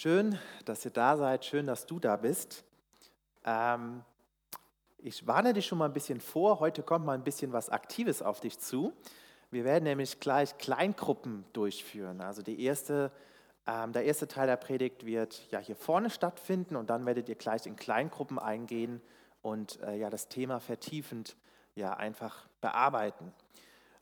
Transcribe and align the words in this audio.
Schön, 0.00 0.38
dass 0.64 0.84
ihr 0.84 0.92
da 0.92 1.16
seid, 1.16 1.44
schön, 1.44 1.66
dass 1.66 1.84
du 1.84 1.98
da 1.98 2.14
bist. 2.14 2.62
Ähm, 3.44 4.04
ich 4.98 5.26
warne 5.26 5.52
dich 5.52 5.66
schon 5.66 5.78
mal 5.78 5.86
ein 5.86 5.92
bisschen 5.92 6.20
vor, 6.20 6.60
heute 6.60 6.84
kommt 6.84 7.04
mal 7.04 7.14
ein 7.14 7.24
bisschen 7.24 7.52
was 7.52 7.68
Aktives 7.68 8.22
auf 8.22 8.38
dich 8.38 8.60
zu. 8.60 8.92
Wir 9.50 9.64
werden 9.64 9.82
nämlich 9.82 10.20
gleich 10.20 10.56
Kleingruppen 10.56 11.44
durchführen. 11.52 12.20
Also 12.20 12.42
erste, 12.42 13.10
ähm, 13.66 13.92
der 13.92 14.04
erste 14.04 14.28
Teil 14.28 14.46
der 14.46 14.56
Predigt 14.56 15.04
wird 15.04 15.50
ja 15.50 15.58
hier 15.58 15.74
vorne 15.74 16.10
stattfinden 16.10 16.76
und 16.76 16.90
dann 16.90 17.04
werdet 17.04 17.28
ihr 17.28 17.34
gleich 17.34 17.66
in 17.66 17.74
Kleingruppen 17.74 18.38
eingehen 18.38 19.00
und 19.42 19.80
äh, 19.82 19.96
ja 19.96 20.10
das 20.10 20.28
Thema 20.28 20.60
vertiefend 20.60 21.36
ja 21.74 21.94
einfach 21.94 22.46
bearbeiten. 22.60 23.32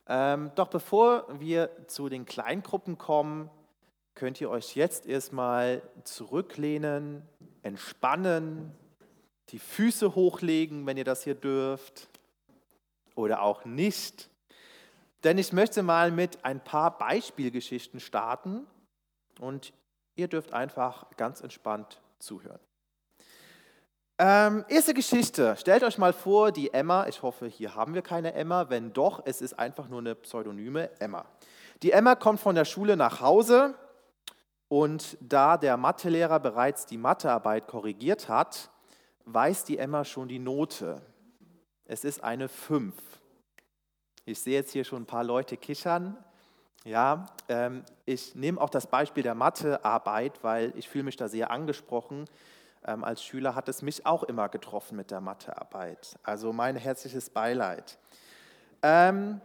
Ähm, 0.09 0.53
doch 0.57 0.69
bevor 0.69 1.25
wir 1.41 1.71
zu 1.87 2.11
den 2.11 2.27
Kleingruppen 2.27 2.99
kommen, 2.99 3.49
könnt 4.17 4.41
ihr 4.41 4.51
euch 4.51 4.75
jetzt 4.75 5.07
erstmal 5.07 5.83
zurücklehnen, 6.03 7.23
entspannen, 7.63 8.75
die 9.51 9.59
Füße 9.59 10.15
hochlegen, 10.17 10.87
wenn 10.87 10.97
ihr 10.97 11.05
das 11.05 11.23
hier 11.23 11.37
dürft, 11.37 12.09
oder 13.15 13.43
auch 13.43 13.65
nicht. 13.65 14.29
Denn 15.23 15.39
ich 15.39 15.53
möchte 15.53 15.83
mal 15.83 16.11
mit 16.11 16.45
ein 16.45 16.65
paar 16.65 16.99
Beispielgeschichten 16.99 18.01
starten 18.01 18.67
und 19.39 19.73
ihr 20.17 20.29
dürft 20.29 20.53
einfach 20.53 21.07
ganz 21.17 21.41
entspannt 21.41 22.01
zuhören. 22.19 22.61
Ähm, 24.19 24.65
erste 24.69 24.95
Geschichte. 24.95 25.57
Stellt 25.59 25.83
euch 25.83 25.99
mal 25.99 26.15
vor, 26.15 26.53
die 26.53 26.73
Emma, 26.73 27.07
ich 27.07 27.23
hoffe, 27.23 27.47
hier 27.47 27.75
haben 27.75 27.93
wir 27.93 28.01
keine 28.01 28.33
Emma, 28.33 28.71
wenn 28.71 28.95
doch, 28.95 29.23
es 29.27 29.43
ist 29.43 29.59
einfach 29.59 29.89
nur 29.89 30.01
eine 30.01 30.15
Pseudonyme 30.15 30.91
Emma. 31.01 31.27
Die 31.83 31.93
Emma 31.93 32.15
kommt 32.15 32.41
von 32.41 32.55
der 32.55 32.65
Schule 32.65 32.97
nach 32.97 33.21
Hause 33.21 33.75
und 34.69 35.17
da 35.21 35.57
der 35.57 35.77
Mathelehrer 35.77 36.41
bereits 36.41 36.87
die 36.87 36.99
Mathearbeit 36.99 37.69
korrigiert 37.69 38.29
hat, 38.29 38.71
weiß 39.25 39.65
die 39.65 39.79
Emma 39.79 40.05
schon 40.05 40.29
die 40.29 40.39
Note. 40.39 41.01
Es 41.85 42.05
ist 42.05 42.23
eine 42.23 42.49
5. 42.49 42.95
Ich 44.25 44.41
sehe 44.41 44.55
jetzt 44.55 44.73
hier 44.73 44.85
schon 44.85 45.03
ein 45.03 45.07
paar 45.07 45.25
Leute 45.25 45.57
kichern. 45.57 46.17
Ja, 46.85 47.27
ähm, 47.49 47.85
ich 48.05 48.35
nehme 48.35 48.61
auch 48.61 48.71
das 48.71 48.87
Beispiel 48.87 49.23
der 49.23 49.35
Mathearbeit, 49.35 50.43
weil 50.43 50.73
ich 50.77 50.89
fühle 50.89 51.05
mich 51.05 51.17
da 51.17 51.29
sehr 51.29 51.51
angesprochen. 51.51 52.27
Ähm, 52.85 53.03
als 53.03 53.23
Schüler 53.23 53.55
hat 53.55 53.69
es 53.69 53.83
mich 53.83 54.07
auch 54.07 54.23
immer 54.23 54.49
getroffen 54.49 54.97
mit 54.97 55.11
der 55.11 55.21
Mathearbeit. 55.21 56.17
Also 56.23 56.53
mein 56.53 56.77
herzliches 56.77 57.31
Beileid. 57.31 57.99
Ähm, 58.83 59.41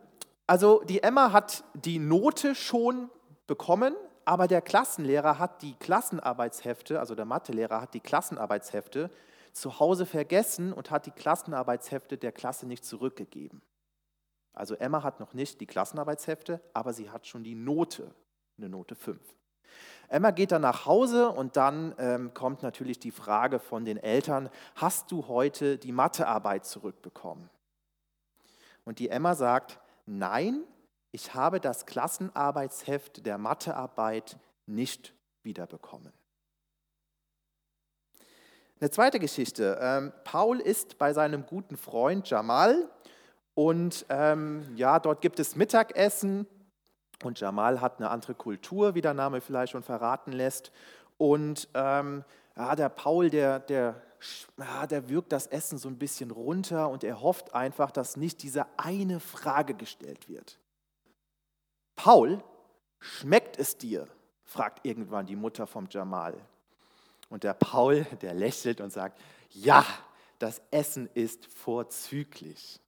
also 0.45 0.83
die 0.83 1.01
Emma 1.01 1.31
hat 1.31 1.63
die 1.73 1.97
Note 1.97 2.53
schon 2.55 3.09
bekommen, 3.47 3.95
aber 4.25 4.47
der 4.47 4.61
Klassenlehrer 4.61 5.39
hat 5.39 5.61
die 5.61 5.73
Klassenarbeitshefte, 5.75 6.99
also 6.99 7.15
der 7.15 7.25
Mathelehrer 7.25 7.81
hat 7.81 7.93
die 7.93 7.99
Klassenarbeitshefte 7.99 9.09
zu 9.53 9.79
Hause 9.79 10.05
vergessen 10.05 10.73
und 10.73 10.91
hat 10.91 11.05
die 11.05 11.11
Klassenarbeitshefte 11.11 12.17
der 12.17 12.31
Klasse 12.31 12.67
nicht 12.67 12.85
zurückgegeben. 12.85 13.61
Also 14.53 14.75
Emma 14.75 15.03
hat 15.03 15.19
noch 15.19 15.33
nicht 15.33 15.61
die 15.61 15.65
Klassenarbeitshefte, 15.65 16.61
aber 16.73 16.93
sie 16.93 17.09
hat 17.09 17.27
schon 17.27 17.43
die 17.43 17.55
Note, 17.55 18.13
eine 18.57 18.69
Note 18.69 18.95
5. 18.95 19.19
Emma 20.09 20.31
geht 20.31 20.51
dann 20.51 20.61
nach 20.61 20.85
Hause 20.85 21.29
und 21.29 21.55
dann 21.55 21.95
ähm, 21.97 22.33
kommt 22.33 22.63
natürlich 22.63 22.99
die 22.99 23.11
Frage 23.11 23.59
von 23.59 23.85
den 23.85 23.97
Eltern, 23.97 24.49
hast 24.75 25.09
du 25.11 25.27
heute 25.27 25.77
die 25.77 25.93
Mathearbeit 25.93 26.65
zurückbekommen? 26.65 27.49
Und 28.83 28.99
die 28.99 29.09
Emma 29.09 29.35
sagt, 29.35 29.79
nein, 30.05 30.63
ich 31.11 31.33
habe 31.33 31.59
das 31.59 31.85
Klassenarbeitsheft 31.85 33.25
der 33.25 33.37
Mathearbeit 33.37 34.37
nicht 34.65 35.13
wiederbekommen. 35.43 36.13
Eine 38.79 38.89
zweite 38.89 39.19
Geschichte. 39.19 39.77
Ähm, 39.79 40.11
Paul 40.23 40.59
ist 40.59 40.97
bei 40.97 41.13
seinem 41.13 41.45
guten 41.45 41.77
Freund 41.77 42.27
Jamal 42.29 42.89
und 43.53 44.05
ähm, 44.09 44.65
ja, 44.75 44.99
dort 44.99 45.21
gibt 45.21 45.39
es 45.39 45.55
Mittagessen 45.55 46.47
und 47.23 47.39
Jamal 47.39 47.81
hat 47.81 47.99
eine 47.99 48.09
andere 48.09 48.33
Kultur, 48.33 48.95
wie 48.95 49.01
der 49.01 49.13
Name 49.13 49.41
vielleicht 49.41 49.73
schon 49.73 49.83
verraten 49.83 50.31
lässt. 50.31 50.71
Und 51.17 51.67
ähm, 51.75 52.23
ja, 52.55 52.75
der 52.75 52.89
Paul, 52.89 53.29
der, 53.29 53.59
der, 53.59 54.01
ja, 54.57 54.87
der 54.87 55.09
wirkt 55.09 55.31
das 55.31 55.45
Essen 55.47 55.77
so 55.77 55.87
ein 55.87 55.99
bisschen 55.99 56.31
runter 56.31 56.89
und 56.89 57.03
er 57.03 57.21
hofft 57.21 57.53
einfach, 57.53 57.91
dass 57.91 58.17
nicht 58.17 58.41
diese 58.41 58.65
eine 58.77 59.19
Frage 59.19 59.75
gestellt 59.75 60.27
wird. 60.27 60.57
Paul, 62.03 62.43
schmeckt 62.99 63.59
es 63.59 63.77
dir? 63.77 64.07
fragt 64.43 64.87
irgendwann 64.87 65.27
die 65.27 65.35
Mutter 65.35 65.67
vom 65.67 65.87
Jamal. 65.87 66.33
Und 67.29 67.43
der 67.43 67.53
Paul, 67.53 68.07
der 68.23 68.33
lächelt 68.33 68.81
und 68.81 68.91
sagt, 68.91 69.21
ja, 69.51 69.85
das 70.39 70.63
Essen 70.71 71.11
ist 71.13 71.45
vorzüglich. 71.45 72.79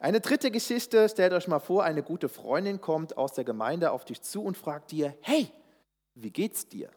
Eine 0.00 0.22
dritte 0.22 0.50
Geschichte, 0.50 1.06
stellt 1.10 1.34
euch 1.34 1.48
mal 1.48 1.58
vor, 1.58 1.84
eine 1.84 2.02
gute 2.02 2.30
Freundin 2.30 2.80
kommt 2.80 3.18
aus 3.18 3.34
der 3.34 3.44
Gemeinde 3.44 3.90
auf 3.90 4.06
dich 4.06 4.22
zu 4.22 4.42
und 4.42 4.56
fragt 4.56 4.90
dir, 4.90 5.14
hey, 5.20 5.52
wie 6.14 6.30
geht's 6.30 6.66
dir? 6.66 6.88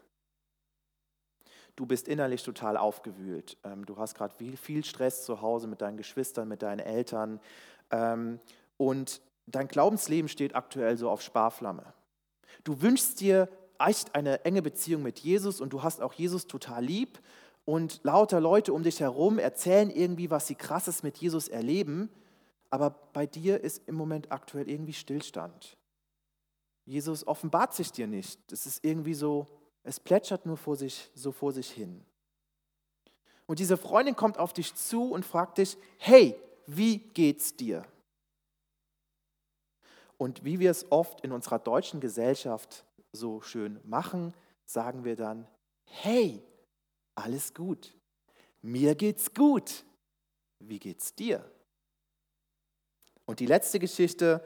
Du 1.76 1.84
bist 1.84 2.08
innerlich 2.08 2.42
total 2.42 2.78
aufgewühlt. 2.78 3.58
Ähm, 3.64 3.84
du 3.84 3.98
hast 3.98 4.14
gerade 4.14 4.34
viel, 4.56 4.82
Stress 4.82 5.26
zu 5.26 5.42
Hause 5.42 5.66
mit 5.66 5.82
deinen 5.82 5.98
Geschwistern, 5.98 6.48
mit 6.48 6.62
deinen 6.62 6.80
Eltern. 6.80 7.38
Ähm, 7.90 8.40
und 8.78 9.20
dein 9.46 9.68
Glaubensleben 9.68 10.28
steht 10.28 10.54
aktuell 10.54 10.96
so 10.96 11.10
auf 11.10 11.22
Sparflamme. 11.22 11.94
Du 12.64 12.82
wünschst 12.82 13.20
dir 13.20 13.48
echt 13.78 14.14
eine 14.14 14.44
enge 14.44 14.62
Beziehung 14.62 15.02
mit 15.02 15.18
Jesus 15.18 15.60
und 15.60 15.72
du 15.72 15.82
hast 15.82 16.00
auch 16.00 16.12
Jesus 16.12 16.46
total 16.46 16.84
lieb 16.84 17.20
und 17.64 18.00
lauter 18.04 18.40
Leute 18.40 18.72
um 18.72 18.82
dich 18.82 19.00
herum 19.00 19.38
erzählen 19.38 19.90
irgendwie, 19.90 20.30
was 20.30 20.46
sie 20.46 20.54
krasses 20.54 21.02
mit 21.02 21.18
Jesus 21.18 21.48
erleben, 21.48 22.10
aber 22.70 22.90
bei 23.12 23.26
dir 23.26 23.60
ist 23.62 23.86
im 23.86 23.94
Moment 23.94 24.32
aktuell 24.32 24.68
irgendwie 24.68 24.92
Stillstand. 24.92 25.76
Jesus 26.84 27.26
offenbart 27.26 27.74
sich 27.74 27.90
dir 27.92 28.06
nicht. 28.06 28.40
Es 28.52 28.66
ist 28.66 28.84
irgendwie 28.84 29.14
so, 29.14 29.46
es 29.82 29.98
plätschert 30.00 30.46
nur 30.46 30.56
vor 30.56 30.76
sich, 30.76 31.10
so 31.14 31.32
vor 31.32 31.52
sich 31.52 31.70
hin. 31.70 32.04
Und 33.46 33.58
diese 33.58 33.76
Freundin 33.76 34.16
kommt 34.16 34.38
auf 34.38 34.52
dich 34.52 34.74
zu 34.74 35.10
und 35.10 35.24
fragt 35.24 35.58
dich, 35.58 35.76
hey, 35.98 36.36
wie 36.66 36.98
geht's 36.98 37.56
dir? 37.56 37.84
Und 40.18 40.44
wie 40.44 40.60
wir 40.60 40.70
es 40.70 40.90
oft 40.90 41.20
in 41.20 41.32
unserer 41.32 41.58
deutschen 41.58 42.00
Gesellschaft 42.00 42.84
so 43.12 43.40
schön 43.40 43.80
machen, 43.84 44.34
sagen 44.64 45.04
wir 45.04 45.16
dann, 45.16 45.46
hey, 45.84 46.42
alles 47.14 47.54
gut, 47.54 47.94
mir 48.62 48.94
geht's 48.94 49.32
gut, 49.32 49.84
wie 50.58 50.78
geht's 50.78 51.14
dir? 51.14 51.44
Und 53.24 53.40
die 53.40 53.46
letzte 53.46 53.78
Geschichte, 53.78 54.42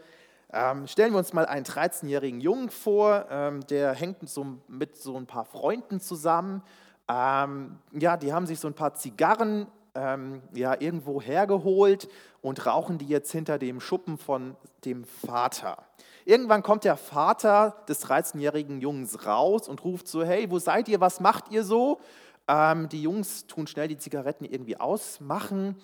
ähm, 0.52 0.86
stellen 0.86 1.12
wir 1.12 1.18
uns 1.18 1.32
mal 1.32 1.46
einen 1.46 1.64
13-jährigen 1.64 2.40
Jungen 2.40 2.70
vor, 2.70 3.26
ähm, 3.30 3.64
der 3.68 3.94
hängt 3.94 4.28
so 4.28 4.58
mit 4.66 4.96
so 4.96 5.16
ein 5.16 5.26
paar 5.26 5.44
Freunden 5.44 6.00
zusammen. 6.00 6.62
Ähm, 7.08 7.78
ja, 7.92 8.16
die 8.16 8.32
haben 8.32 8.46
sich 8.46 8.58
so 8.58 8.66
ein 8.66 8.74
paar 8.74 8.94
Zigarren 8.94 9.68
ähm, 9.94 10.42
ja, 10.52 10.80
irgendwo 10.80 11.20
hergeholt 11.20 12.08
und 12.42 12.64
rauchen 12.66 12.98
die 12.98 13.06
jetzt 13.06 13.32
hinter 13.32 13.58
dem 13.58 13.80
Schuppen 13.80 14.18
von 14.18 14.56
dem 14.84 15.04
Vater. 15.04 15.84
Irgendwann 16.24 16.62
kommt 16.62 16.84
der 16.84 16.96
Vater 16.96 17.76
des 17.88 18.06
13-jährigen 18.06 18.80
Jungs 18.80 19.26
raus 19.26 19.68
und 19.68 19.84
ruft 19.84 20.08
so, 20.08 20.24
hey, 20.24 20.50
wo 20.50 20.58
seid 20.58 20.88
ihr, 20.88 21.00
was 21.00 21.20
macht 21.20 21.50
ihr 21.50 21.64
so? 21.64 22.00
Ähm, 22.48 22.88
die 22.88 23.02
Jungs 23.02 23.46
tun 23.46 23.66
schnell 23.66 23.88
die 23.88 23.98
Zigaretten 23.98 24.44
irgendwie 24.44 24.76
ausmachen 24.78 25.76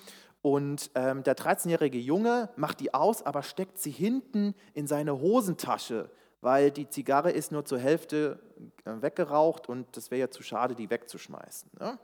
und 0.46 0.92
ähm, 0.94 1.24
der 1.24 1.36
13-jährige 1.36 1.98
Junge 1.98 2.50
macht 2.54 2.78
die 2.78 2.94
aus, 2.94 3.24
aber 3.24 3.42
steckt 3.42 3.78
sie 3.78 3.90
hinten 3.90 4.54
in 4.74 4.86
seine 4.86 5.20
Hosentasche, 5.20 6.08
weil 6.40 6.70
die 6.70 6.88
Zigarre 6.88 7.32
ist 7.32 7.50
nur 7.50 7.64
zur 7.64 7.80
Hälfte 7.80 8.38
äh, 8.84 9.02
weggeraucht 9.02 9.68
und 9.68 9.96
das 9.96 10.12
wäre 10.12 10.20
ja 10.20 10.30
zu 10.30 10.44
schade, 10.44 10.76
die 10.76 10.88
wegzuschmeißen. 10.88 11.70
Ne? 11.80 11.98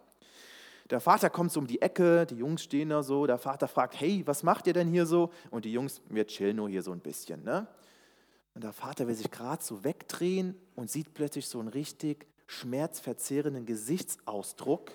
Der 0.93 1.01
Vater 1.01 1.31
kommt 1.31 1.51
so 1.51 1.59
um 1.59 1.67
die 1.67 1.81
Ecke, 1.81 2.27
die 2.27 2.35
Jungs 2.35 2.63
stehen 2.63 2.91
da 2.91 3.03
so, 3.03 3.27
der 3.27 3.39
Vater 3.39 3.67
fragt, 3.67 3.99
hey, 3.99 4.27
was 4.27 4.43
macht 4.43 4.67
ihr 4.67 4.75
denn 4.75 4.89
hier 4.89 5.07
so? 5.07 5.33
Und 5.51 5.65
die 5.65 5.73
Jungs, 5.73 6.03
wir 6.11 6.27
chillen 6.27 6.57
nur 6.57 6.69
hier 6.69 6.83
so 6.83 6.93
ein 6.93 7.01
bisschen. 7.01 7.43
Ne? 7.45 7.67
Und 8.55 8.63
der 8.63 8.75
Vater 8.75 9.09
will 9.09 9.15
sich 9.15 9.31
gerade 9.31 9.65
so 9.65 9.85
wegdrehen 9.85 10.55
und 10.75 10.91
sieht 10.91 11.15
plötzlich 11.15 11.49
so 11.49 11.61
einen 11.61 11.69
richtig 11.69 12.27
schmerzverzehrenden 12.47 13.65
Gesichtsausdruck 13.65 14.93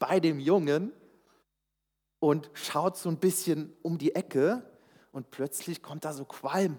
bei 0.00 0.18
dem 0.18 0.40
Jungen 0.40 0.90
und 2.18 2.50
schaut 2.52 2.96
so 2.96 3.08
ein 3.08 3.18
bisschen 3.18 3.72
um 3.82 3.98
die 3.98 4.16
Ecke 4.16 4.68
und 5.12 5.30
plötzlich 5.30 5.80
kommt 5.80 6.04
da 6.04 6.12
so 6.12 6.24
Qualm 6.24 6.76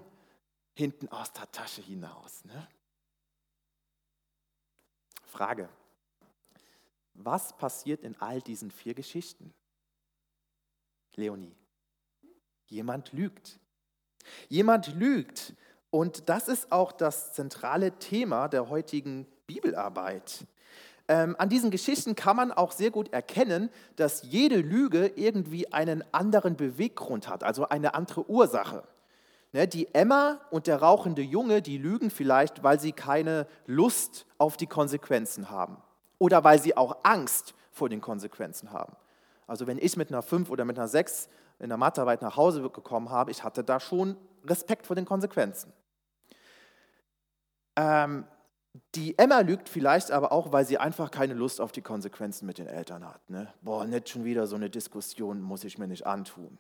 hinten 0.73 1.07
aus 1.07 1.31
der 1.31 1.49
Tasche 1.53 1.81
hinaus. 1.81 2.43
Ne? 2.43 2.67
Frage, 5.23 5.69
was 7.15 7.57
passiert 7.57 8.01
in 8.03 8.15
all 8.19 8.41
diesen 8.41 8.71
vier 8.71 8.94
Geschichten? 8.94 9.53
Leonie, 11.15 11.56
jemand 12.67 13.13
lügt. 13.13 13.59
Jemand 14.50 14.95
lügt 14.95 15.53
und 15.91 16.29
das 16.29 16.47
ist 16.47 16.71
auch 16.71 16.91
das 16.91 17.33
zentrale 17.33 17.97
Thema 18.00 18.47
der 18.47 18.69
heutigen 18.69 19.27
Bibelarbeit. 19.47 20.45
Ähm, 21.07 21.35
an 21.38 21.50
diesen 21.50 21.69
Geschichten 21.69 22.15
kann 22.15 22.35
man 22.35 22.51
auch 22.51 22.71
sehr 22.71 22.89
gut 22.89 23.13
erkennen, 23.13 23.69
dass 23.95 24.23
jede 24.23 24.57
Lüge 24.57 25.06
irgendwie 25.15 25.71
einen 25.71 26.03
anderen 26.12 26.57
Beweggrund 26.57 27.29
hat, 27.29 27.44
also 27.44 27.69
eine 27.69 27.94
andere 27.94 28.27
Ursache. 28.27 28.83
Ne, 29.53 29.67
die 29.67 29.94
Emma 29.94 30.41
und 30.50 30.65
der 30.65 30.81
rauchende 30.81 31.21
Junge, 31.21 31.62
die 31.62 31.77
lügen 31.77 32.09
vielleicht, 32.09 32.63
weil 32.63 32.79
sie 32.79 32.91
keine 32.91 33.47
Lust 33.67 34.25
auf 34.39 34.57
die 34.57 34.67
Konsequenzen 34.67 35.51
haben 35.51 35.77
oder 36.17 36.44
weil 36.44 36.62
sie 36.62 36.75
auch 36.77 36.97
Angst 37.03 37.53
vor 37.71 37.89
den 37.89 38.01
Konsequenzen 38.01 38.71
haben. 38.71 38.95
Also 39.47 39.67
wenn 39.67 39.77
ich 39.77 39.97
mit 39.97 40.09
einer 40.09 40.21
5 40.21 40.50
oder 40.50 40.65
mit 40.65 40.77
einer 40.77 40.88
6 40.88 41.29
in 41.59 41.69
der 41.69 41.77
Mathearbeit 41.77 42.21
nach 42.21 42.38
Hause 42.38 42.62
gekommen 42.62 43.09
habe, 43.09 43.31
ich 43.31 43.44
hatte 43.44 43.63
da 43.63 43.79
schon 43.79 44.17
Respekt 44.45 44.88
vor 44.88 44.95
den 44.95 45.06
Konsequenzen. 45.06 45.71
Ähm, 47.75 48.25
die 48.94 49.17
Emma 49.17 49.39
lügt 49.39 49.69
vielleicht 49.69 50.12
aber 50.12 50.31
auch, 50.31 50.51
weil 50.51 50.65
sie 50.65 50.77
einfach 50.77 51.12
keine 51.12 51.33
Lust 51.33 51.62
auf 51.62 51.71
die 51.71 51.81
Konsequenzen 51.81 52.45
mit 52.45 52.57
den 52.57 52.67
Eltern 52.67 53.06
hat. 53.06 53.29
Ne? 53.29 53.53
Boah, 53.62 53.85
nicht 53.85 54.09
schon 54.09 54.25
wieder 54.25 54.47
so 54.47 54.56
eine 54.56 54.69
Diskussion, 54.69 55.41
muss 55.41 55.63
ich 55.63 55.77
mir 55.77 55.88
nicht 55.88 56.06
antun. 56.06 56.57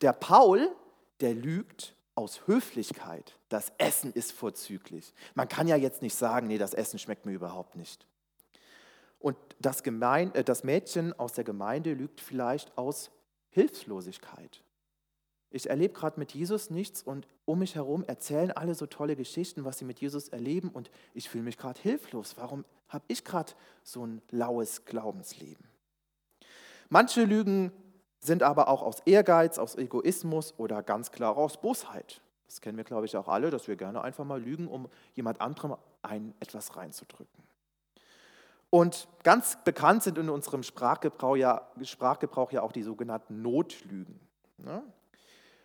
Der 0.00 0.12
Paul, 0.12 0.68
der 1.20 1.34
lügt 1.34 1.94
aus 2.14 2.46
Höflichkeit. 2.46 3.38
Das 3.48 3.72
Essen 3.78 4.12
ist 4.12 4.32
vorzüglich. 4.32 5.14
Man 5.34 5.48
kann 5.48 5.68
ja 5.68 5.76
jetzt 5.76 6.02
nicht 6.02 6.14
sagen, 6.14 6.48
nee, 6.48 6.58
das 6.58 6.74
Essen 6.74 6.98
schmeckt 6.98 7.24
mir 7.24 7.32
überhaupt 7.32 7.76
nicht. 7.76 8.06
Und 9.22 9.36
das, 9.60 9.82
Gemein, 9.82 10.34
äh, 10.34 10.44
das 10.44 10.64
Mädchen 10.64 11.18
aus 11.18 11.32
der 11.32 11.44
Gemeinde 11.44 11.94
lügt 11.94 12.20
vielleicht 12.20 12.76
aus 12.76 13.10
Hilflosigkeit. 13.50 14.62
Ich 15.50 15.70
erlebe 15.70 15.94
gerade 15.94 16.18
mit 16.18 16.32
Jesus 16.32 16.70
nichts 16.70 17.02
und 17.02 17.28
um 17.44 17.58
mich 17.58 17.74
herum 17.74 18.04
erzählen 18.04 18.50
alle 18.52 18.74
so 18.74 18.86
tolle 18.86 19.16
Geschichten, 19.16 19.64
was 19.64 19.78
sie 19.78 19.84
mit 19.84 20.00
Jesus 20.00 20.28
erleben 20.28 20.70
und 20.70 20.90
ich 21.14 21.28
fühle 21.28 21.44
mich 21.44 21.58
gerade 21.58 21.80
hilflos. 21.80 22.36
Warum 22.36 22.64
habe 22.88 23.04
ich 23.08 23.22
gerade 23.24 23.52
so 23.82 24.04
ein 24.06 24.22
laues 24.30 24.86
Glaubensleben? 24.86 25.66
Manche 26.88 27.24
Lügen 27.24 27.70
sind 28.18 28.42
aber 28.42 28.68
auch 28.68 28.82
aus 28.82 29.00
Ehrgeiz, 29.04 29.58
aus 29.58 29.76
Egoismus 29.76 30.54
oder 30.56 30.82
ganz 30.82 31.10
klar 31.10 31.36
aus 31.36 31.60
Bosheit. 31.60 32.22
Das 32.46 32.60
kennen 32.60 32.76
wir, 32.76 32.84
glaube 32.84 33.06
ich, 33.06 33.16
auch 33.16 33.28
alle, 33.28 33.50
dass 33.50 33.68
wir 33.68 33.76
gerne 33.76 34.02
einfach 34.02 34.24
mal 34.24 34.40
lügen, 34.40 34.68
um 34.68 34.88
jemand 35.14 35.40
anderem 35.40 35.76
ein 36.02 36.34
etwas 36.40 36.76
reinzudrücken. 36.76 37.41
Und 38.74 39.06
ganz 39.22 39.58
bekannt 39.64 40.02
sind 40.02 40.16
in 40.16 40.30
unserem 40.30 40.62
Sprachgebrauch 40.62 41.36
ja, 41.36 41.68
Sprachgebrauch 41.82 42.52
ja 42.52 42.62
auch 42.62 42.72
die 42.72 42.82
sogenannten 42.82 43.42
Notlügen. 43.42 44.18
Ne? 44.56 44.82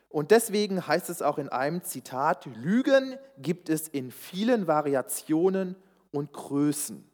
Und 0.10 0.32
deswegen 0.32 0.86
heißt 0.86 1.10
es 1.10 1.22
auch 1.22 1.38
in 1.38 1.48
einem 1.48 1.84
Zitat, 1.84 2.46
Lügen 2.48 3.16
gibt 3.38 3.70
es 3.70 3.88
in 3.88 4.12
vielen 4.12 4.68
Variationen 4.68 5.78
und 6.12 6.34
Größen. 6.34 7.10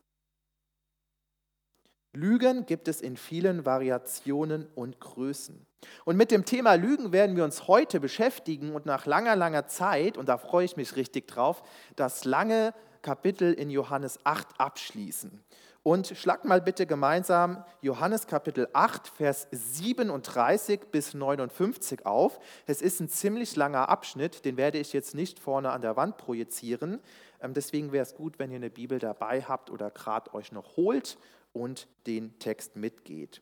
Lügen 2.14 2.66
gibt 2.66 2.88
es 2.88 3.00
in 3.00 3.16
vielen 3.16 3.64
Variationen 3.64 4.68
und 4.74 5.00
Größen. 5.00 5.64
Und 6.06 6.18
mit 6.18 6.32
dem 6.32 6.44
Thema 6.44 6.74
Lügen 6.74 7.12
werden 7.12 7.36
wir 7.36 7.44
uns 7.44 7.68
heute 7.68 8.00
beschäftigen 8.00 8.74
und 8.74 8.88
nach 8.88 9.06
langer, 9.06 9.36
langer 9.36 9.68
Zeit, 9.68 10.18
und 10.18 10.28
da 10.28 10.40
freue 10.40 10.66
ich 10.66 10.76
mich 10.76 10.96
richtig 10.96 11.28
drauf, 11.28 11.62
das 11.96 12.26
lange 12.26 12.74
Kapitel 13.04 13.54
in 13.54 13.70
Johannes 13.70 14.20
8 14.24 14.60
abschließen. 14.60 15.44
Und 15.84 16.08
schlagt 16.16 16.46
mal 16.46 16.62
bitte 16.62 16.86
gemeinsam 16.86 17.66
Johannes 17.82 18.26
Kapitel 18.28 18.70
8, 18.72 19.06
Vers 19.06 19.48
37 19.52 20.80
bis 20.92 21.14
59 21.14 22.06
auf. 22.06 22.40
Es 22.66 22.82
ist 22.82 23.02
ein 23.02 23.10
ziemlich 23.10 23.58
langer 23.58 23.90
Abschnitt, 23.90 24.46
den 24.46 24.56
werde 24.56 24.78
ich 24.78 24.94
jetzt 24.94 25.14
nicht 25.14 25.40
vorne 25.40 25.72
an 25.72 25.82
der 25.82 25.98
Wand 25.98 26.16
projizieren. 26.16 27.02
Ähm, 27.42 27.54
deswegen 27.54 27.92
wäre 27.92 28.04
es 28.04 28.16
gut, 28.16 28.40
wenn 28.40 28.50
ihr 28.50 28.56
eine 28.56 28.70
Bibel 28.70 28.98
dabei 28.98 29.42
habt 29.42 29.70
oder 29.70 29.92
gerade 29.92 30.34
euch 30.34 30.54
noch 30.54 30.78
holt 30.78 31.18
und 31.52 31.90
den 32.08 32.40
Text 32.40 32.78
mitgeht. 32.78 33.42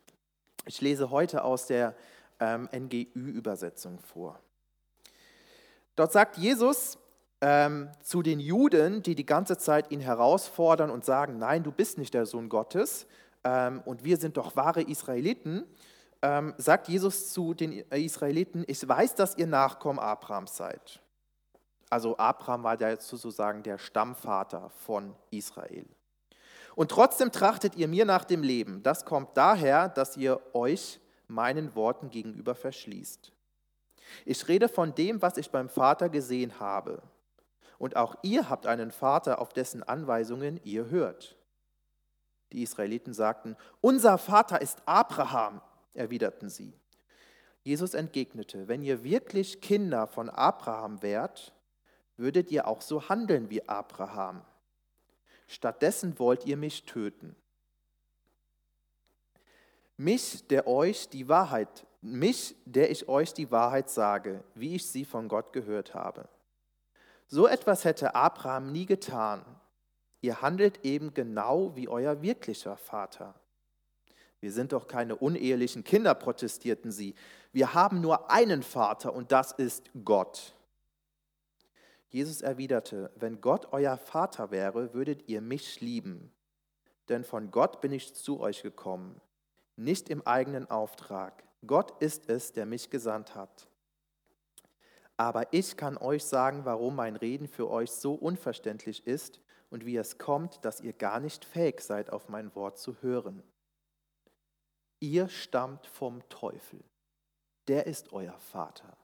Ich 0.66 0.82
lese 0.82 1.12
heute 1.12 1.44
aus 1.44 1.68
der 1.68 1.96
ähm, 2.40 2.68
NGÜ-Übersetzung 2.74 4.00
vor. 4.00 4.40
Dort 5.96 6.12
sagt 6.12 6.38
Jesus, 6.38 6.98
ähm, 7.42 7.90
zu 8.02 8.22
den 8.22 8.40
Juden, 8.40 9.02
die 9.02 9.16
die 9.16 9.26
ganze 9.26 9.58
Zeit 9.58 9.92
ihn 9.92 10.00
herausfordern 10.00 10.92
und 10.92 11.04
sagen, 11.04 11.40
nein, 11.40 11.64
du 11.64 11.72
bist 11.72 11.98
nicht 11.98 12.14
der 12.14 12.28
Sohn 12.28 12.50
Gottes 12.50 13.08
ähm, 13.44 13.82
und 13.86 14.04
wir 14.04 14.18
sind 14.18 14.38
doch 14.38 14.56
wahre 14.56 14.84
Israeliten, 14.84 15.66
ähm, 16.22 16.54
sagt 16.58 16.88
Jesus 16.88 17.34
zu 17.34 17.56
den 17.56 17.72
Israeliten, 17.90 18.64
ich 18.68 18.88
weiß, 18.88 19.16
dass 19.16 19.38
ihr 19.38 19.48
Nachkommen 19.48 19.98
Abrahams 19.98 20.56
seid. 20.56 21.02
Also 21.90 22.18
Abraham 22.18 22.64
war 22.64 22.80
ja 22.80 23.00
sozusagen 23.02 23.64
der 23.64 23.80
Stammvater 23.80 24.70
von 24.86 25.16
Israel. 25.32 25.86
Und 26.76 26.92
trotzdem 26.92 27.32
trachtet 27.32 27.76
ihr 27.76 27.88
mir 27.88 28.06
nach 28.06 28.24
dem 28.24 28.44
Leben. 28.44 28.82
Das 28.84 29.04
kommt 29.04 29.36
daher, 29.36 29.90
dass 29.90 30.16
ihr 30.16 30.40
euch 30.54 31.02
meinen 31.28 31.76
Worten 31.76 32.10
gegenüber 32.10 32.56
verschließt. 32.56 33.34
Ich 34.26 34.48
rede 34.48 34.70
von 34.70 34.96
dem, 34.96 35.22
was 35.22 35.38
ich 35.38 35.50
beim 35.50 35.70
Vater 35.70 36.08
gesehen 36.08 36.60
habe 36.60 37.02
und 37.82 37.96
auch 37.96 38.16
ihr 38.22 38.48
habt 38.48 38.68
einen 38.68 38.92
Vater, 38.92 39.42
auf 39.42 39.54
dessen 39.54 39.82
Anweisungen 39.82 40.60
ihr 40.64 40.92
hört. 40.92 41.36
Die 42.52 42.62
Israeliten 42.62 43.12
sagten, 43.12 43.58
unser 43.82 44.20
Vater 44.20 44.62
ist 44.62 44.84
Abraham, 44.86 45.62
erwiderten 45.96 46.48
sie. 46.48 46.76
Jesus 47.64 47.96
entgegnete, 47.96 48.68
wenn 48.68 48.84
ihr 48.84 49.04
wirklich 49.04 49.62
Kinder 49.62 50.06
von 50.06 50.30
Abraham 50.30 51.02
wärt, 51.02 51.56
würdet 52.18 52.52
ihr 52.52 52.68
auch 52.68 52.82
so 52.82 53.10
handeln 53.10 53.50
wie 53.50 53.68
Abraham. 53.68 54.46
Stattdessen 55.48 56.20
wollt 56.20 56.46
ihr 56.46 56.58
mich 56.58 56.86
töten. 56.86 57.36
Mich, 59.98 60.48
der 60.50 60.68
euch 60.68 61.10
die 61.10 61.28
Wahrheit, 61.28 61.88
mich, 62.02 62.56
der 62.66 62.92
ich 62.92 63.10
euch 63.10 63.34
die 63.34 63.50
Wahrheit 63.50 63.90
sage, 63.90 64.44
wie 64.54 64.76
ich 64.76 64.86
sie 64.86 65.04
von 65.04 65.28
Gott 65.28 65.52
gehört 65.52 65.96
habe. 65.96 66.30
So 67.34 67.48
etwas 67.48 67.86
hätte 67.86 68.14
Abraham 68.14 68.74
nie 68.74 68.86
getan. 68.86 69.46
Ihr 70.20 70.42
handelt 70.42 70.84
eben 70.84 71.14
genau 71.14 71.78
wie 71.78 71.88
euer 71.88 72.22
wirklicher 72.22 72.76
Vater. 72.76 73.36
Wir 74.42 74.52
sind 74.52 74.74
doch 74.74 74.90
keine 74.90 75.16
unehelichen 75.16 75.86
Kinder, 75.86 76.14
protestierten 76.14 76.92
sie. 76.92 77.16
Wir 77.54 77.74
haben 77.74 78.02
nur 78.02 78.30
einen 78.30 78.64
Vater 78.64 79.14
und 79.14 79.32
das 79.32 79.54
ist 79.54 79.90
Gott. 80.04 80.54
Jesus 82.10 82.42
erwiderte, 82.42 83.14
wenn 83.16 83.40
Gott 83.40 83.70
euer 83.72 83.96
Vater 83.96 84.52
wäre, 84.52 84.94
würdet 84.94 85.30
ihr 85.30 85.40
mich 85.40 85.80
lieben. 85.80 86.34
Denn 87.08 87.24
von 87.24 87.50
Gott 87.50 87.80
bin 87.80 87.94
ich 87.94 88.14
zu 88.14 88.42
euch 88.42 88.62
gekommen, 88.62 89.22
nicht 89.78 90.10
im 90.10 90.28
eigenen 90.28 90.70
Auftrag. 90.70 91.46
Gott 91.66 91.94
ist 92.04 92.30
es, 92.30 92.52
der 92.52 92.66
mich 92.66 92.90
gesandt 92.90 93.36
hat. 93.36 93.71
Aber 95.22 95.54
ich 95.54 95.78
kann 95.78 95.98
euch 95.98 96.26
sagen, 96.26 96.66
warum 96.66 96.96
mein 96.96 97.16
Reden 97.16 97.48
für 97.48 97.70
euch 97.70 97.92
so 97.92 98.16
unverständlich 98.16 99.06
ist 99.06 99.40
und 99.70 99.86
wie 99.86 99.96
es 99.96 100.18
kommt, 100.18 100.66
dass 100.66 100.82
ihr 100.82 100.94
gar 100.94 101.20
nicht 101.20 101.46
fähig 101.46 101.82
seid, 101.82 102.10
auf 102.10 102.28
mein 102.28 102.56
Wort 102.56 102.80
zu 102.80 103.00
hören. 103.04 103.44
Ihr 105.00 105.30
stammt 105.30 105.86
vom 105.86 106.28
Teufel. 106.30 106.84
Der 107.68 107.86
ist 107.86 108.14
euer 108.14 108.40
Vater. 108.40 108.98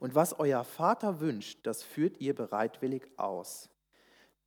Und 0.00 0.16
was 0.16 0.40
euer 0.40 0.64
Vater 0.64 1.20
wünscht, 1.20 1.60
das 1.62 1.84
führt 1.84 2.20
ihr 2.20 2.34
bereitwillig 2.34 3.06
aus. 3.16 3.70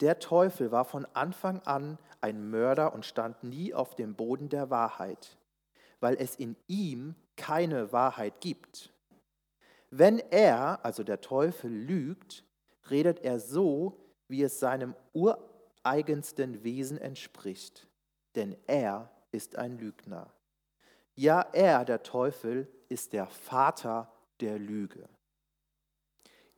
Der 0.01 0.19
Teufel 0.19 0.69
war 0.69 0.83
von 0.83 1.05
Anfang 1.13 1.61
an 1.61 1.97
ein 2.19 2.49
Mörder 2.49 2.93
und 2.93 3.05
stand 3.05 3.41
nie 3.45 3.73
auf 3.73 3.95
dem 3.95 4.15
Boden 4.15 4.49
der 4.49 4.69
Wahrheit, 4.69 5.37
weil 6.01 6.17
es 6.17 6.35
in 6.35 6.57
ihm 6.67 7.15
keine 7.37 7.93
Wahrheit 7.93 8.41
gibt. 8.41 8.91
Wenn 9.97 10.19
er, 10.19 10.83
also 10.83 11.03
der 11.03 11.21
Teufel, 11.21 11.71
lügt, 11.71 12.43
redet 12.89 13.21
er 13.21 13.39
so, 13.39 13.97
wie 14.27 14.43
es 14.43 14.59
seinem 14.59 14.93
ureigensten 15.13 16.65
Wesen 16.65 16.97
entspricht, 16.97 17.87
denn 18.35 18.57
er 18.67 19.09
ist 19.31 19.55
ein 19.55 19.77
Lügner. 19.77 20.33
Ja, 21.13 21.39
er, 21.53 21.85
der 21.85 22.03
Teufel, 22.03 22.67
ist 22.89 23.13
der 23.13 23.27
Vater 23.27 24.11
der 24.41 24.59
Lüge. 24.59 25.07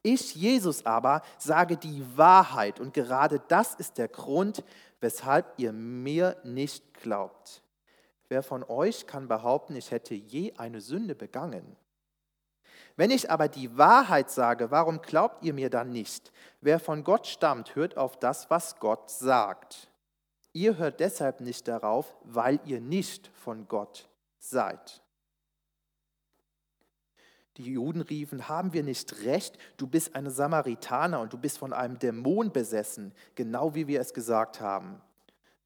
Ich, 0.01 0.34
Jesus 0.34 0.84
aber, 0.88 1.22
sage 1.38 1.77
die 1.77 2.03
Wahrheit 2.17 2.79
und 2.79 2.96
gerade 2.96 3.39
das 3.50 3.75
ist 3.75 4.00
der 4.00 4.08
Grund, 4.08 4.63
weshalb 5.00 5.53
ihr 5.58 5.74
mir 5.74 6.38
nicht 6.44 6.91
glaubt. 6.96 7.62
Wer 8.29 8.41
von 8.41 8.63
euch 8.63 9.06
kann 9.06 9.27
behaupten, 9.27 9.75
ich 9.75 9.91
hätte 9.91 10.15
je 10.15 10.53
eine 10.58 10.82
Sünde 10.82 11.13
begangen? 11.13 11.77
Wenn 12.98 13.12
ich 13.12 13.30
aber 13.30 13.48
die 13.48 13.77
Wahrheit 13.77 14.32
sage, 14.32 14.72
warum 14.72 15.01
glaubt 15.01 15.46
ihr 15.46 15.54
mir 15.54 15.70
dann 15.70 15.92
nicht? 15.92 16.32
Wer 16.62 16.80
von 16.80 17.04
Gott 17.04 17.27
stammt, 17.27 17.75
hört 17.75 17.96
auf 17.96 18.18
das, 18.18 18.50
was 18.50 18.80
Gott 18.80 19.12
sagt. 19.12 19.89
Ihr 20.51 20.77
hört 20.77 21.00
deshalb 21.00 21.39
nicht 21.39 21.68
darauf, 21.68 22.18
weil 22.24 22.60
ihr 22.66 22.82
nicht 22.82 23.27
von 23.36 23.68
Gott 23.68 24.10
seid. 24.39 25.04
Die 27.58 27.72
Juden 27.74 28.01
riefen, 28.01 28.50
haben 28.50 28.74
wir 28.74 28.84
nicht 28.84 29.24
recht, 29.25 29.58
du 29.77 29.86
bist 29.88 30.16
ein 30.16 30.30
Samaritaner 30.30 31.20
und 31.20 31.34
du 31.34 31.38
bist 31.38 31.60
von 31.60 31.74
einem 31.74 32.00
Dämon 32.00 32.51
besessen, 32.51 33.13
genau 33.36 33.75
wie 33.75 33.88
wir 33.88 34.01
es 34.01 34.13
gesagt 34.13 34.60
haben. 34.60 35.01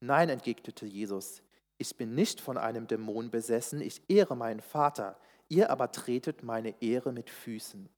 Nein, 0.00 0.28
entgegnete 0.28 0.84
Jesus, 0.84 1.42
ich 1.78 1.96
bin 1.96 2.14
nicht 2.14 2.40
von 2.40 2.58
einem 2.58 2.86
Dämon 2.86 3.30
besessen, 3.30 3.80
ich 3.80 4.02
ehre 4.08 4.36
meinen 4.36 4.60
Vater, 4.60 5.16
ihr 5.52 5.70
aber 5.70 5.92
tretet 5.92 6.42
meine 6.42 6.74
Ehre 6.80 7.12
mit 7.12 7.28
Füßen. 7.28 7.88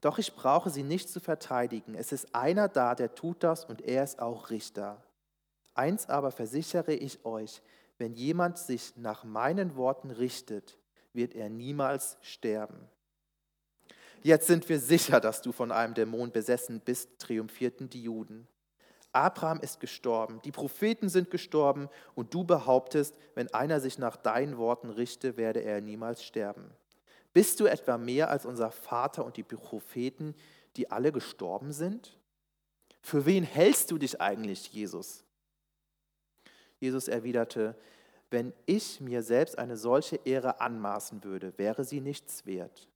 Doch 0.00 0.18
ich 0.18 0.34
brauche 0.34 0.68
sie 0.68 0.82
nicht 0.82 1.08
zu 1.08 1.20
verteidigen, 1.20 1.94
es 1.94 2.12
ist 2.12 2.34
einer 2.34 2.68
da, 2.68 2.94
der 2.94 3.14
tut 3.14 3.42
das 3.42 3.64
und 3.64 3.80
er 3.80 4.04
ist 4.04 4.20
auch 4.20 4.50
Richter. 4.50 5.02
Eins 5.74 6.08
aber 6.08 6.30
versichere 6.30 6.92
ich 6.92 7.24
euch, 7.24 7.62
wenn 7.96 8.12
jemand 8.12 8.58
sich 8.58 8.96
nach 8.96 9.24
meinen 9.24 9.76
Worten 9.76 10.10
richtet, 10.10 10.78
wird 11.12 11.34
er 11.34 11.48
niemals 11.48 12.18
sterben. 12.22 12.88
Jetzt 14.22 14.46
sind 14.46 14.68
wir 14.68 14.80
sicher, 14.80 15.20
dass 15.20 15.42
du 15.42 15.52
von 15.52 15.70
einem 15.70 15.94
Dämon 15.94 16.32
besessen 16.32 16.80
bist, 16.80 17.18
triumphierten 17.18 17.88
die 17.88 18.02
Juden. 18.02 18.48
Abraham 19.14 19.60
ist 19.60 19.80
gestorben, 19.80 20.40
die 20.44 20.52
Propheten 20.52 21.08
sind 21.08 21.30
gestorben 21.30 21.88
und 22.14 22.34
du 22.34 22.44
behauptest, 22.44 23.16
wenn 23.34 23.52
einer 23.54 23.80
sich 23.80 23.98
nach 23.98 24.16
deinen 24.16 24.58
Worten 24.58 24.90
richte, 24.90 25.36
werde 25.36 25.62
er 25.62 25.80
niemals 25.80 26.24
sterben. 26.24 26.70
Bist 27.32 27.60
du 27.60 27.66
etwa 27.66 27.98
mehr 27.98 28.30
als 28.30 28.46
unser 28.46 28.70
Vater 28.70 29.24
und 29.24 29.36
die 29.36 29.42
Propheten, 29.42 30.34
die 30.76 30.90
alle 30.90 31.12
gestorben 31.12 31.72
sind? 31.72 32.16
Für 33.00 33.26
wen 33.26 33.44
hältst 33.44 33.90
du 33.90 33.98
dich 33.98 34.20
eigentlich, 34.20 34.72
Jesus? 34.72 35.24
Jesus 36.80 37.08
erwiderte, 37.08 37.76
wenn 38.30 38.52
ich 38.66 39.00
mir 39.00 39.22
selbst 39.22 39.58
eine 39.58 39.76
solche 39.76 40.16
Ehre 40.24 40.60
anmaßen 40.60 41.22
würde, 41.22 41.56
wäre 41.56 41.84
sie 41.84 42.00
nichts 42.00 42.46
wert. 42.46 42.88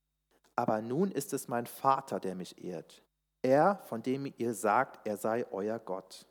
Aber 0.57 0.83
nun 0.83 1.13
ist 1.13 1.33
es 1.33 1.47
mein 1.47 1.67
Vater, 1.67 2.19
der 2.19 2.35
mich 2.35 2.65
ehrt. 2.65 3.03
Er, 3.49 3.81
von 3.87 4.03
dem 4.03 4.31
ihr 4.37 4.53
sagt, 4.53 5.07
er 5.07 5.17
sei 5.17 5.47
euer 5.51 5.79
Gott. 5.79 6.27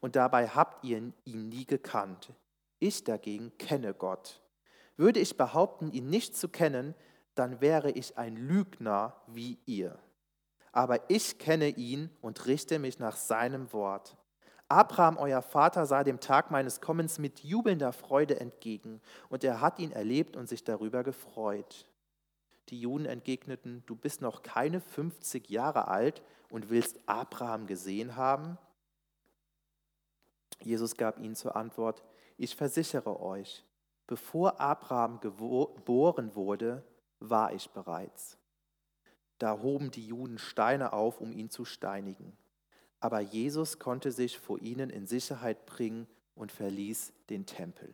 Und 0.00 0.16
dabei 0.16 0.48
habt 0.48 0.82
ihr 0.82 1.12
ihn 1.24 1.48
nie 1.48 1.64
gekannt. 1.64 2.32
Ich 2.80 3.04
dagegen 3.04 3.56
kenne 3.56 3.94
Gott. 3.94 4.42
Würde 4.96 5.20
ich 5.20 5.36
behaupten, 5.36 5.92
ihn 5.92 6.10
nicht 6.10 6.36
zu 6.36 6.48
kennen, 6.48 6.96
dann 7.36 7.60
wäre 7.60 7.92
ich 7.92 8.18
ein 8.18 8.34
Lügner 8.34 9.14
wie 9.28 9.60
ihr. 9.64 9.96
Aber 10.72 11.08
ich 11.08 11.38
kenne 11.38 11.68
ihn 11.68 12.10
und 12.20 12.46
richte 12.46 12.80
mich 12.80 12.98
nach 12.98 13.16
seinem 13.16 13.72
Wort. 13.72 14.16
Abraham, 14.68 15.18
euer 15.18 15.42
Vater, 15.42 15.86
sah 15.86 16.02
dem 16.02 16.18
Tag 16.18 16.50
meines 16.50 16.80
Kommens 16.80 17.20
mit 17.20 17.44
jubelnder 17.44 17.92
Freude 17.92 18.40
entgegen, 18.40 19.00
und 19.28 19.44
er 19.44 19.60
hat 19.60 19.78
ihn 19.78 19.92
erlebt 19.92 20.36
und 20.36 20.48
sich 20.48 20.64
darüber 20.64 21.04
gefreut. 21.04 21.86
Die 22.70 22.80
Juden 22.80 23.06
entgegneten, 23.06 23.84
du 23.86 23.94
bist 23.94 24.20
noch 24.20 24.42
keine 24.42 24.80
50 24.80 25.48
Jahre 25.48 25.86
alt 25.86 26.24
und 26.50 26.70
willst 26.70 27.00
Abraham 27.06 27.66
gesehen 27.66 28.16
haben? 28.16 28.58
Jesus 30.60 30.96
gab 30.96 31.18
ihnen 31.18 31.34
zur 31.34 31.56
Antwort, 31.56 32.02
ich 32.38 32.56
versichere 32.56 33.20
euch, 33.20 33.64
bevor 34.06 34.60
Abraham 34.60 35.20
geboren 35.20 36.34
wurde, 36.34 36.84
war 37.20 37.52
ich 37.52 37.70
bereits. 37.70 38.38
Da 39.38 39.60
hoben 39.60 39.90
die 39.90 40.06
Juden 40.06 40.38
Steine 40.38 40.92
auf, 40.92 41.20
um 41.20 41.32
ihn 41.32 41.50
zu 41.50 41.64
steinigen. 41.64 42.36
Aber 43.00 43.20
Jesus 43.20 43.78
konnte 43.78 44.10
sich 44.12 44.38
vor 44.38 44.60
ihnen 44.60 44.90
in 44.90 45.06
Sicherheit 45.06 45.66
bringen 45.66 46.06
und 46.34 46.52
verließ 46.52 47.12
den 47.28 47.44
Tempel. 47.46 47.92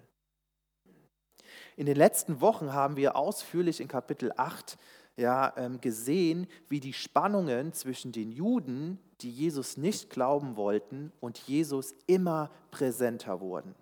In 1.77 1.87
den 1.87 1.97
letzten 1.97 2.41
Wochen 2.41 2.73
haben 2.73 2.97
wir 2.97 3.17
ausführlich 3.17 3.81
in 3.81 3.89
Kapitel 3.89 4.33
8 4.37 4.79
ja, 5.17 5.53
ähm, 5.57 5.81
gesehen, 5.81 6.47
wie 6.69 6.81
die 6.81 6.93
Spannungen 6.93 7.73
zwischen 7.73 8.13
den 8.13 8.33
Juden, 8.33 8.99
die 9.21 9.31
Jesus 9.31 9.77
nicht 9.77 10.11
glauben 10.11 10.57
wollten, 10.57 11.13
und 11.21 11.39
Jesus 11.39 11.95
immer 12.07 12.51
präsenter 12.71 13.41
wurden. 13.41 13.75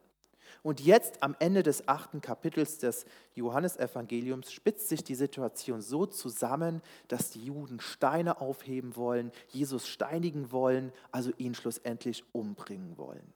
Und 0.63 0.81
jetzt 0.81 1.23
am 1.23 1.35
Ende 1.39 1.63
des 1.63 1.89
achten 1.89 2.21
Kapitels 2.21 2.79
des 2.79 3.07
Johannesevangeliums 3.35 4.53
spitzt 4.53 4.89
sich 4.89 5.03
die 5.03 5.15
Situation 5.15 5.81
so 5.81 6.05
zusammen, 6.07 6.83
dass 7.09 7.31
die 7.31 7.45
Juden 7.45 7.81
Steine 7.81 8.41
aufheben 8.41 8.97
wollen, 8.97 9.33
Jesus 9.49 9.89
steinigen 9.89 10.53
wollen, 10.53 10.93
also 11.13 11.31
ihn 11.39 11.55
schlussendlich 11.55 12.25
umbringen 12.33 12.99
wollen. 12.99 13.33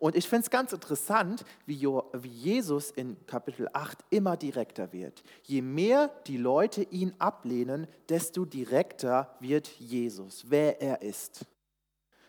Und 0.00 0.16
ich 0.16 0.26
finde 0.28 0.44
es 0.44 0.50
ganz 0.50 0.72
interessant, 0.72 1.44
wie 1.66 1.86
Jesus 2.24 2.90
in 2.90 3.18
Kapitel 3.26 3.68
8 3.72 3.98
immer 4.08 4.36
direkter 4.36 4.92
wird. 4.92 5.22
Je 5.42 5.60
mehr 5.60 6.08
die 6.26 6.38
Leute 6.38 6.82
ihn 6.82 7.14
ablehnen, 7.18 7.86
desto 8.08 8.46
direkter 8.46 9.36
wird 9.40 9.68
Jesus, 9.68 10.46
wer 10.48 10.80
er 10.80 11.02
ist. 11.02 11.46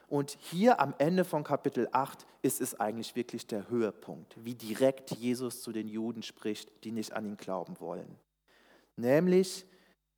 Und 0.09 0.37
hier 0.41 0.81
am 0.81 0.93
Ende 0.97 1.23
von 1.23 1.45
Kapitel 1.45 1.87
8 1.93 2.25
ist 2.41 2.59
es 2.59 2.77
eigentlich 2.77 3.15
wirklich 3.15 3.47
der 3.47 3.69
Höhepunkt, 3.69 4.35
wie 4.43 4.55
direkt 4.55 5.11
Jesus 5.11 5.61
zu 5.61 5.71
den 5.71 5.87
Juden 5.87 6.23
spricht, 6.23 6.69
die 6.83 6.91
nicht 6.91 7.13
an 7.13 7.25
ihn 7.25 7.37
glauben 7.37 7.79
wollen. 7.79 8.17
Nämlich, 8.97 9.65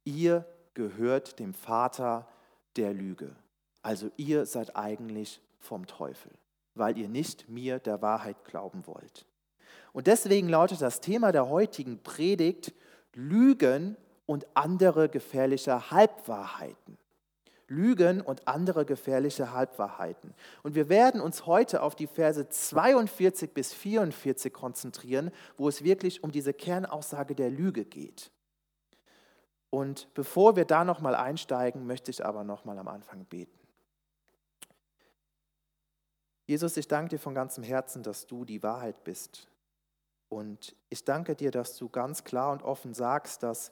ihr 0.04 0.46
gehört 0.74 1.38
dem 1.38 1.54
Vater 1.54 2.28
der 2.76 2.96
Lüge. 2.96 3.36
Also 3.84 4.10
ihr 4.18 4.48
seid 4.48 4.76
eigentlich 4.76 5.40
vom 5.60 5.86
Teufel, 5.86 6.32
weil 6.76 6.98
ihr 6.98 7.10
nicht 7.10 7.50
mir 7.50 7.80
der 7.80 8.02
Wahrheit 8.02 8.44
glauben 8.46 8.86
wollt. 8.88 9.26
Und 9.92 10.08
deswegen 10.08 10.50
lautet 10.50 10.82
das 10.82 11.02
Thema 11.02 11.32
der 11.32 11.50
heutigen 11.50 12.02
Predigt 12.02 12.74
Lügen 13.14 13.96
und 14.26 14.48
andere 14.56 15.10
gefährliche 15.10 15.92
Halbwahrheiten. 15.92 16.98
Lügen 17.68 18.22
und 18.22 18.48
andere 18.48 18.86
gefährliche 18.86 19.52
Halbwahrheiten. 19.52 20.34
Und 20.64 20.76
wir 20.76 20.90
werden 20.90 21.22
uns 21.22 21.46
heute 21.46 21.82
auf 21.82 21.96
die 21.96 22.08
Verse 22.08 22.48
42 22.48 23.54
bis 23.54 23.74
44 23.74 24.54
konzentrieren, 24.54 25.32
wo 25.58 25.68
es 25.70 25.84
wirklich 25.84 26.24
um 26.24 26.32
diese 26.32 26.54
Kernaussage 26.54 27.36
der 27.36 27.50
Lüge 27.50 27.86
geht. 27.86 28.32
Und 29.70 30.14
bevor 30.14 30.56
wir 30.56 30.66
da 30.66 30.84
nochmal 30.84 31.16
einsteigen, 31.16 31.88
möchte 31.88 32.12
ich 32.12 32.24
aber 32.24 32.44
nochmal 32.44 32.78
am 32.78 32.88
Anfang 32.88 33.26
beten. 33.26 33.63
Jesus, 36.46 36.76
ich 36.76 36.90
danke 36.90 37.12
dir 37.12 37.20
von 37.20 37.34
ganzem 37.34 37.64
Herzen, 37.64 38.04
dass 38.04 38.28
du 38.28 38.44
die 38.44 38.64
Wahrheit 38.64 39.06
bist. 39.06 39.48
Und 40.28 40.76
ich 40.90 41.06
danke 41.06 41.36
dir, 41.36 41.52
dass 41.52 41.78
du 41.78 41.88
ganz 41.88 42.26
klar 42.26 42.52
und 42.52 42.64
offen 42.64 42.94
sagst, 42.94 43.44
dass 43.44 43.72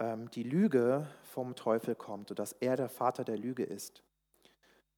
ähm, 0.00 0.28
die 0.32 0.42
Lüge 0.42 1.06
vom 1.22 1.54
Teufel 1.54 1.94
kommt 1.94 2.30
und 2.30 2.38
dass 2.40 2.52
er 2.54 2.76
der 2.76 2.88
Vater 2.88 3.22
der 3.22 3.38
Lüge 3.38 3.62
ist. 3.62 4.02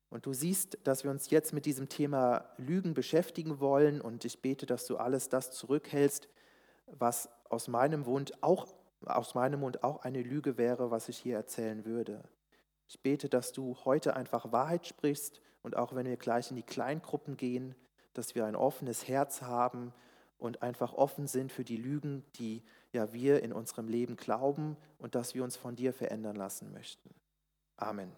Und 0.09 0.25
du 0.25 0.33
siehst, 0.33 0.79
dass 0.85 1.05
wir 1.05 1.11
uns 1.11 1.29
jetzt 1.29 1.53
mit 1.53 1.67
diesem 1.67 1.91
Thema 1.91 2.49
Lügen 2.57 2.95
beschäftigen 2.95 3.61
wollen 3.61 4.00
und 4.00 4.25
ich 4.25 4.41
bete, 4.41 4.65
dass 4.65 4.87
du 4.87 4.97
alles 4.97 5.29
das 5.29 5.50
zurückhältst, 5.50 6.29
was 6.87 7.29
aus 7.50 7.69
meinem 7.69 8.03
Mund 8.03 8.43
auch, 8.43 8.69
aus 9.05 9.35
meinem 9.35 9.61
Mund 9.61 9.85
auch 9.85 10.03
eine 10.03 10.23
Lüge 10.23 10.57
wäre, 10.57 10.91
was 10.91 11.11
ich 11.11 11.19
hier 11.19 11.37
erzählen 11.37 11.85
würde. 11.85 12.23
Ich 12.88 13.03
bete, 13.03 13.29
dass 13.29 13.53
du 13.53 13.76
heute 13.85 14.17
einfach 14.17 14.50
Wahrheit 14.53 14.87
sprichst 14.87 15.43
und 15.67 15.77
auch 15.77 15.97
wenn 15.97 16.07
wir 16.07 16.17
gleich 16.17 16.51
in 16.51 16.57
die 16.57 16.63
Kleingruppen 16.63 17.37
gehen, 17.37 17.75
dass 18.15 18.37
wir 18.37 18.47
ein 18.47 18.55
offenes 18.55 19.09
Herz 19.09 19.43
haben 19.43 19.93
und 20.39 20.63
einfach 20.63 20.93
offen 20.93 21.27
sind 21.27 21.51
für 21.51 21.65
die 21.65 21.77
Lügen, 21.77 22.25
die 22.37 22.63
ja 22.93 23.13
wir 23.13 23.43
in 23.43 23.53
unserem 23.53 23.89
Leben 23.89 24.15
glauben 24.15 24.77
und 25.01 25.17
dass 25.17 25.35
wir 25.35 25.43
uns 25.43 25.57
von 25.57 25.75
dir 25.75 25.93
verändern 25.93 26.37
lassen 26.37 26.73
möchten. 26.73 27.11
Amen. 27.77 28.13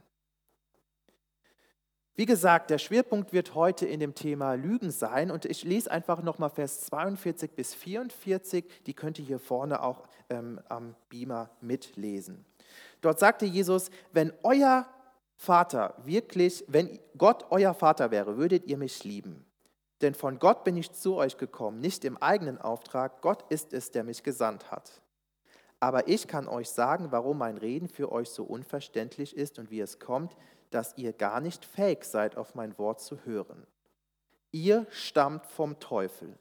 Wie 2.16 2.26
gesagt, 2.26 2.68
der 2.68 2.76
Schwerpunkt 2.76 3.32
wird 3.32 3.54
heute 3.54 3.86
in 3.86 4.00
dem 4.00 4.14
Thema 4.14 4.52
Lügen 4.52 4.90
sein 4.90 5.30
und 5.30 5.46
ich 5.46 5.64
lese 5.64 5.90
einfach 5.90 6.22
nochmal 6.22 6.50
Vers 6.50 6.82
42 6.82 7.52
bis 7.52 7.72
44, 7.72 8.84
die 8.84 8.92
könnt 8.92 9.18
ihr 9.18 9.24
hier 9.24 9.38
vorne 9.38 9.82
auch 9.82 10.06
ähm, 10.28 10.60
am 10.68 10.94
Beamer 11.08 11.48
mitlesen. 11.62 12.44
Dort 13.00 13.18
sagte 13.18 13.46
Jesus, 13.46 13.90
wenn 14.12 14.34
euer 14.42 14.86
Vater 15.40 15.94
wirklich, 16.04 16.64
wenn 16.66 16.98
Gott 17.16 17.46
euer 17.50 17.72
Vater 17.72 18.10
wäre, 18.10 18.36
würdet 18.36 18.66
ihr 18.66 18.76
mich 18.76 19.04
lieben. 19.04 19.46
Denn 20.00 20.14
von 20.14 20.40
Gott 20.40 20.64
bin 20.64 20.76
ich 20.76 20.92
zu 20.92 21.14
euch 21.14 21.38
gekommen, 21.38 21.80
nicht 21.80 22.04
im 22.04 22.16
eigenen 22.18 22.58
Auftrag, 22.58 23.22
Gott 23.22 23.44
ist 23.48 23.72
es, 23.72 23.92
der 23.92 24.02
mich 24.02 24.24
gesandt 24.24 24.72
hat. 24.72 25.00
Aber 25.78 26.08
ich 26.08 26.26
kann 26.26 26.48
euch 26.48 26.68
sagen, 26.70 27.12
warum 27.12 27.38
mein 27.38 27.56
Reden 27.56 27.88
für 27.88 28.10
euch 28.10 28.30
so 28.30 28.42
unverständlich 28.42 29.36
ist 29.36 29.60
und 29.60 29.70
wie 29.70 29.80
es 29.80 30.00
kommt, 30.00 30.36
dass 30.70 30.98
ihr 30.98 31.12
gar 31.12 31.40
nicht 31.40 31.64
fähig 31.64 32.04
seid, 32.04 32.36
auf 32.36 32.56
mein 32.56 32.76
Wort 32.76 33.00
zu 33.00 33.24
hören. 33.24 33.64
Ihr 34.50 34.86
stammt 34.90 35.46
vom 35.46 35.78
Teufel, 35.78 36.36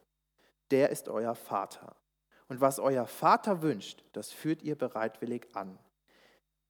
der 0.72 0.90
ist 0.90 1.08
euer 1.08 1.36
Vater. 1.36 1.94
Und 2.48 2.60
was 2.60 2.80
euer 2.80 3.06
Vater 3.06 3.62
wünscht, 3.62 4.02
das 4.12 4.32
führt 4.32 4.62
ihr 4.62 4.74
bereitwillig 4.74 5.54
an. 5.54 5.78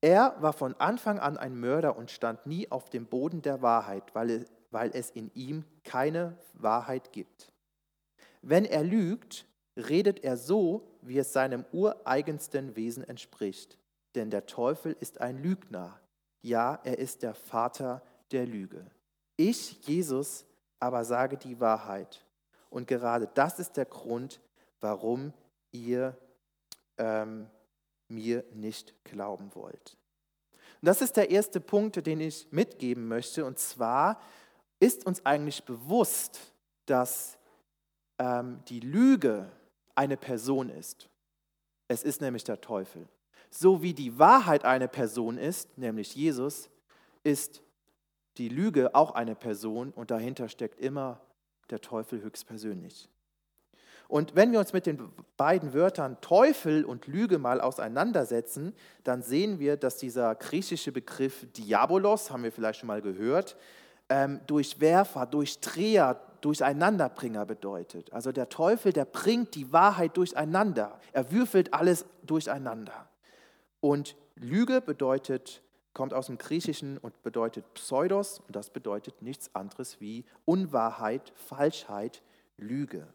Er 0.00 0.36
war 0.40 0.52
von 0.52 0.74
Anfang 0.74 1.18
an 1.18 1.36
ein 1.36 1.58
Mörder 1.58 1.96
und 1.96 2.10
stand 2.10 2.46
nie 2.46 2.70
auf 2.70 2.88
dem 2.88 3.06
Boden 3.06 3.42
der 3.42 3.62
Wahrheit, 3.62 4.14
weil 4.14 4.90
es 4.92 5.10
in 5.10 5.30
ihm 5.34 5.64
keine 5.82 6.38
Wahrheit 6.54 7.12
gibt. 7.12 7.52
Wenn 8.42 8.64
er 8.64 8.84
lügt, 8.84 9.46
redet 9.76 10.22
er 10.22 10.36
so, 10.36 10.88
wie 11.02 11.18
es 11.18 11.32
seinem 11.32 11.64
ureigensten 11.72 12.76
Wesen 12.76 13.02
entspricht, 13.04 13.78
denn 14.14 14.30
der 14.30 14.46
Teufel 14.46 14.96
ist 15.00 15.20
ein 15.20 15.42
Lügner. 15.42 15.98
Ja, 16.42 16.80
er 16.84 16.98
ist 16.98 17.22
der 17.22 17.34
Vater 17.34 18.02
der 18.30 18.46
Lüge. 18.46 18.86
Ich, 19.36 19.86
Jesus, 19.86 20.44
aber 20.78 21.04
sage 21.04 21.36
die 21.36 21.60
Wahrheit. 21.60 22.24
Und 22.70 22.86
gerade 22.86 23.28
das 23.34 23.58
ist 23.58 23.76
der 23.76 23.86
Grund, 23.86 24.40
warum 24.80 25.32
ihr 25.72 26.16
ähm, 26.98 27.48
mir 28.08 28.44
nicht 28.52 28.94
glauben 29.04 29.54
wollt. 29.54 29.96
Und 30.80 30.86
das 30.86 31.02
ist 31.02 31.16
der 31.16 31.30
erste 31.30 31.60
Punkt, 31.60 32.04
den 32.06 32.20
ich 32.20 32.46
mitgeben 32.50 33.08
möchte. 33.08 33.44
Und 33.44 33.58
zwar 33.58 34.20
ist 34.80 35.06
uns 35.06 35.24
eigentlich 35.26 35.64
bewusst, 35.64 36.52
dass 36.86 37.38
ähm, 38.18 38.62
die 38.68 38.80
Lüge 38.80 39.50
eine 39.94 40.16
Person 40.16 40.70
ist. 40.70 41.08
Es 41.88 42.02
ist 42.02 42.20
nämlich 42.20 42.44
der 42.44 42.60
Teufel. 42.60 43.08
So 43.50 43.82
wie 43.82 43.94
die 43.94 44.18
Wahrheit 44.18 44.64
eine 44.64 44.88
Person 44.88 45.38
ist, 45.38 45.76
nämlich 45.78 46.14
Jesus, 46.14 46.70
ist 47.24 47.62
die 48.36 48.48
Lüge 48.48 48.94
auch 48.94 49.12
eine 49.12 49.34
Person 49.34 49.90
und 49.90 50.10
dahinter 50.10 50.48
steckt 50.48 50.80
immer 50.80 51.20
der 51.70 51.80
Teufel 51.80 52.22
höchstpersönlich. 52.22 53.08
Und 54.08 54.34
wenn 54.34 54.52
wir 54.52 54.58
uns 54.58 54.72
mit 54.72 54.86
den 54.86 55.12
beiden 55.36 55.74
Wörtern 55.74 56.18
Teufel 56.22 56.86
und 56.86 57.06
Lüge 57.06 57.38
mal 57.38 57.60
auseinandersetzen, 57.60 58.74
dann 59.04 59.22
sehen 59.22 59.58
wir, 59.58 59.76
dass 59.76 59.98
dieser 59.98 60.34
griechische 60.34 60.92
Begriff 60.92 61.46
Diabolos, 61.52 62.30
haben 62.30 62.42
wir 62.42 62.50
vielleicht 62.50 62.80
schon 62.80 62.86
mal 62.86 63.02
gehört, 63.02 63.56
ähm, 64.08 64.40
Durchwerfer, 64.46 65.26
Durchdreher, 65.26 66.18
Durcheinanderbringer 66.40 67.44
bedeutet. 67.44 68.10
Also 68.12 68.32
der 68.32 68.48
Teufel, 68.48 68.94
der 68.94 69.04
bringt 69.04 69.54
die 69.54 69.72
Wahrheit 69.72 70.16
durcheinander. 70.16 70.98
Er 71.12 71.30
würfelt 71.30 71.74
alles 71.74 72.06
durcheinander. 72.22 73.10
Und 73.80 74.16
Lüge 74.36 74.80
bedeutet, 74.80 75.62
kommt 75.92 76.14
aus 76.14 76.26
dem 76.26 76.38
Griechischen 76.38 76.96
und 76.96 77.22
bedeutet 77.22 77.74
Pseudos 77.74 78.40
und 78.40 78.56
das 78.56 78.70
bedeutet 78.70 79.20
nichts 79.20 79.54
anderes 79.54 80.00
wie 80.00 80.24
Unwahrheit, 80.46 81.32
Falschheit, 81.34 82.22
Lüge. 82.56 83.06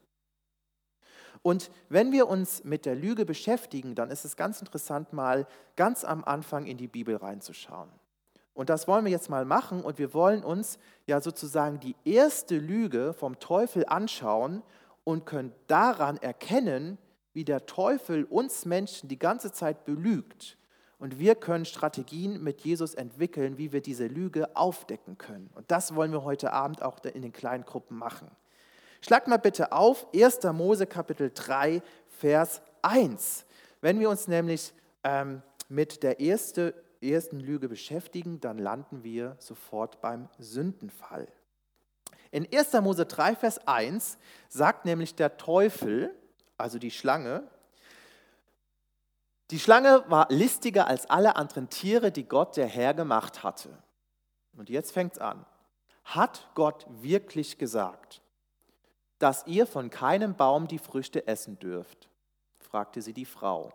Und 1.44 1.70
wenn 1.90 2.12
wir 2.12 2.28
uns 2.28 2.64
mit 2.64 2.86
der 2.86 2.96
Lüge 2.96 3.26
beschäftigen, 3.26 3.96
dann 3.96 4.10
ist 4.10 4.24
es 4.26 4.36
ganz 4.36 4.62
interessant, 4.62 5.14
mal 5.14 5.46
ganz 5.76 6.04
am 6.04 6.24
Anfang 6.24 6.66
in 6.66 6.78
die 6.78 6.88
Bibel 6.88 7.18
reinzuschauen. 7.18 7.90
Und 8.54 8.70
das 8.70 8.88
wollen 8.88 9.04
wir 9.04 9.12
jetzt 9.12 9.30
mal 9.30 9.46
machen 9.46 9.84
und 9.84 9.98
wir 9.98 10.14
wollen 10.14 10.44
uns 10.44 10.80
ja 11.06 11.20
sozusagen 11.20 11.80
die 11.80 11.96
erste 12.06 12.58
Lüge 12.58 13.14
vom 13.14 13.40
Teufel 13.40 13.86
anschauen 13.86 14.64
und 15.04 15.26
können 15.26 15.54
daran 15.68 16.18
erkennen, 16.18 16.98
wie 17.34 17.44
der 17.44 17.66
Teufel 17.66 18.24
uns 18.26 18.66
Menschen 18.66 19.10
die 19.10 19.20
ganze 19.20 19.52
Zeit 19.52 19.86
belügt. 19.86 20.58
Und 21.00 21.20
wir 21.20 21.36
können 21.36 21.66
Strategien 21.66 22.42
mit 22.42 22.62
Jesus 22.62 22.94
entwickeln, 22.94 23.58
wie 23.58 23.74
wir 23.74 23.82
diese 23.82 24.08
Lüge 24.08 24.56
aufdecken 24.56 25.18
können. 25.18 25.50
Und 25.56 25.70
das 25.70 25.96
wollen 25.96 26.14
wir 26.14 26.24
heute 26.24 26.54
Abend 26.54 26.82
auch 26.82 27.04
in 27.04 27.22
den 27.22 27.34
kleinen 27.34 27.66
Gruppen 27.66 27.98
machen. 27.98 28.30
Schlag 29.06 29.28
mal 29.28 29.36
bitte 29.36 29.74
auf 29.74 30.08
1. 30.16 30.44
Mose 30.54 30.88
Kapitel 30.88 31.30
3, 31.34 31.82
Vers 32.08 32.62
1. 32.84 33.46
Wenn 33.82 34.00
wir 34.00 34.10
uns 34.10 34.30
nämlich 34.30 34.72
ähm, 35.04 35.42
mit 35.68 36.04
der 36.04 36.22
erste, 36.22 36.74
ersten 37.02 37.42
Lüge 37.42 37.68
beschäftigen, 37.68 38.40
dann 38.40 38.58
landen 38.58 39.04
wir 39.04 39.36
sofort 39.40 40.00
beim 40.00 40.30
Sündenfall. 40.40 41.28
In 42.32 42.48
1. 42.50 42.72
Mose 42.82 43.06
3, 43.06 43.36
Vers 43.36 43.68
1 43.68 44.18
sagt 44.48 44.86
nämlich 44.86 45.16
der 45.16 45.36
Teufel, 45.36 46.16
also 46.56 46.80
die 46.80 46.92
Schlange, 46.92 47.44
die 49.52 49.60
Schlange 49.60 50.06
war 50.08 50.28
listiger 50.30 50.88
als 50.88 51.10
alle 51.10 51.36
anderen 51.36 51.70
Tiere, 51.70 52.14
die 52.14 52.24
Gott 52.24 52.56
der 52.56 52.68
Herr 52.68 52.94
gemacht 52.94 53.44
hatte. 53.44 53.78
Und 54.56 54.70
jetzt 54.70 54.94
fängt 54.94 55.16
es 55.16 55.20
an. 55.20 55.46
Hat 56.06 56.48
Gott 56.56 56.86
wirklich 57.02 57.58
gesagt? 57.58 58.23
Dass 59.24 59.48
ihr 59.48 59.66
von 59.66 59.90
keinem 59.90 60.36
Baum 60.36 60.68
die 60.68 60.78
Früchte 60.78 61.28
essen 61.28 61.58
dürft? 61.58 62.10
fragte 62.60 63.02
sie 63.02 63.14
die 63.14 63.24
Frau. 63.24 63.72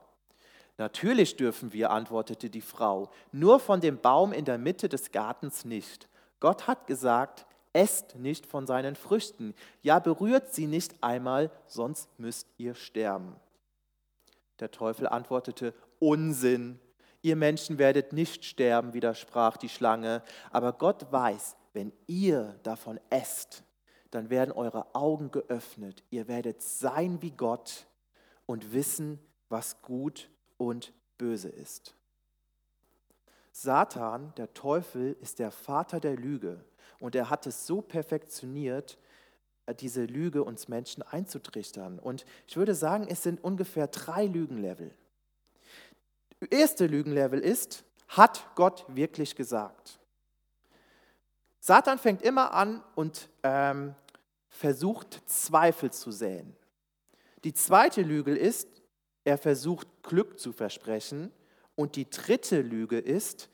Natürlich 0.76 1.36
dürfen 1.36 1.72
wir, 1.72 1.90
antwortete 1.90 2.50
die 2.50 2.60
Frau, 2.60 3.08
nur 3.32 3.58
von 3.58 3.80
dem 3.80 3.98
Baum 3.98 4.34
in 4.34 4.44
der 4.44 4.58
Mitte 4.58 4.90
des 4.90 5.10
Gartens 5.10 5.64
nicht. 5.64 6.06
Gott 6.38 6.66
hat 6.66 6.86
gesagt, 6.86 7.46
esst 7.72 8.16
nicht 8.16 8.44
von 8.44 8.66
seinen 8.66 8.94
Früchten, 8.94 9.54
ja 9.80 10.00
berührt 10.00 10.52
sie 10.52 10.66
nicht 10.66 11.02
einmal, 11.02 11.50
sonst 11.66 12.10
müsst 12.18 12.46
ihr 12.58 12.74
sterben. 12.74 13.34
Der 14.60 14.70
Teufel 14.70 15.08
antwortete, 15.08 15.72
Unsinn, 15.98 16.78
ihr 17.22 17.36
Menschen 17.36 17.78
werdet 17.78 18.12
nicht 18.12 18.44
sterben, 18.44 18.92
widersprach 18.92 19.56
die 19.56 19.70
Schlange, 19.70 20.22
aber 20.50 20.74
Gott 20.74 21.10
weiß, 21.10 21.56
wenn 21.72 21.90
ihr 22.06 22.60
davon 22.64 23.00
esst, 23.08 23.64
dann 24.10 24.30
werden 24.30 24.52
eure 24.52 24.94
Augen 24.94 25.30
geöffnet. 25.30 26.02
Ihr 26.10 26.28
werdet 26.28 26.62
sein 26.62 27.20
wie 27.22 27.30
Gott 27.30 27.86
und 28.46 28.72
wissen, 28.72 29.18
was 29.48 29.82
gut 29.82 30.30
und 30.56 30.92
böse 31.18 31.48
ist. 31.48 31.94
Satan, 33.52 34.32
der 34.36 34.54
Teufel, 34.54 35.16
ist 35.20 35.38
der 35.38 35.50
Vater 35.50 36.00
der 36.00 36.16
Lüge 36.16 36.64
und 37.00 37.14
er 37.14 37.28
hat 37.28 37.46
es 37.46 37.66
so 37.66 37.82
perfektioniert, 37.82 38.98
diese 39.80 40.04
Lüge 40.04 40.44
uns 40.44 40.68
Menschen 40.68 41.02
einzutrichtern. 41.02 41.98
Und 41.98 42.24
ich 42.46 42.56
würde 42.56 42.74
sagen, 42.74 43.06
es 43.08 43.22
sind 43.22 43.42
ungefähr 43.42 43.86
drei 43.88 44.24
Lügenlevel. 44.24 44.94
Erste 46.50 46.86
Lügenlevel 46.86 47.40
ist, 47.40 47.84
hat 48.08 48.46
Gott 48.54 48.84
wirklich 48.88 49.36
gesagt? 49.36 49.97
Satan 51.68 51.98
fängt 51.98 52.22
immer 52.22 52.54
an 52.54 52.82
und 52.94 53.28
ähm, 53.42 53.94
versucht 54.48 55.20
Zweifel 55.26 55.92
zu 55.92 56.10
säen. 56.10 56.56
Die 57.44 57.52
zweite 57.52 58.00
Lüge 58.00 58.34
ist, 58.34 58.66
er 59.22 59.36
versucht 59.36 59.86
Glück 60.02 60.40
zu 60.40 60.52
versprechen. 60.52 61.30
Und 61.74 61.96
die 61.96 62.08
dritte 62.08 62.62
Lüge 62.62 62.98
ist, 62.98 63.50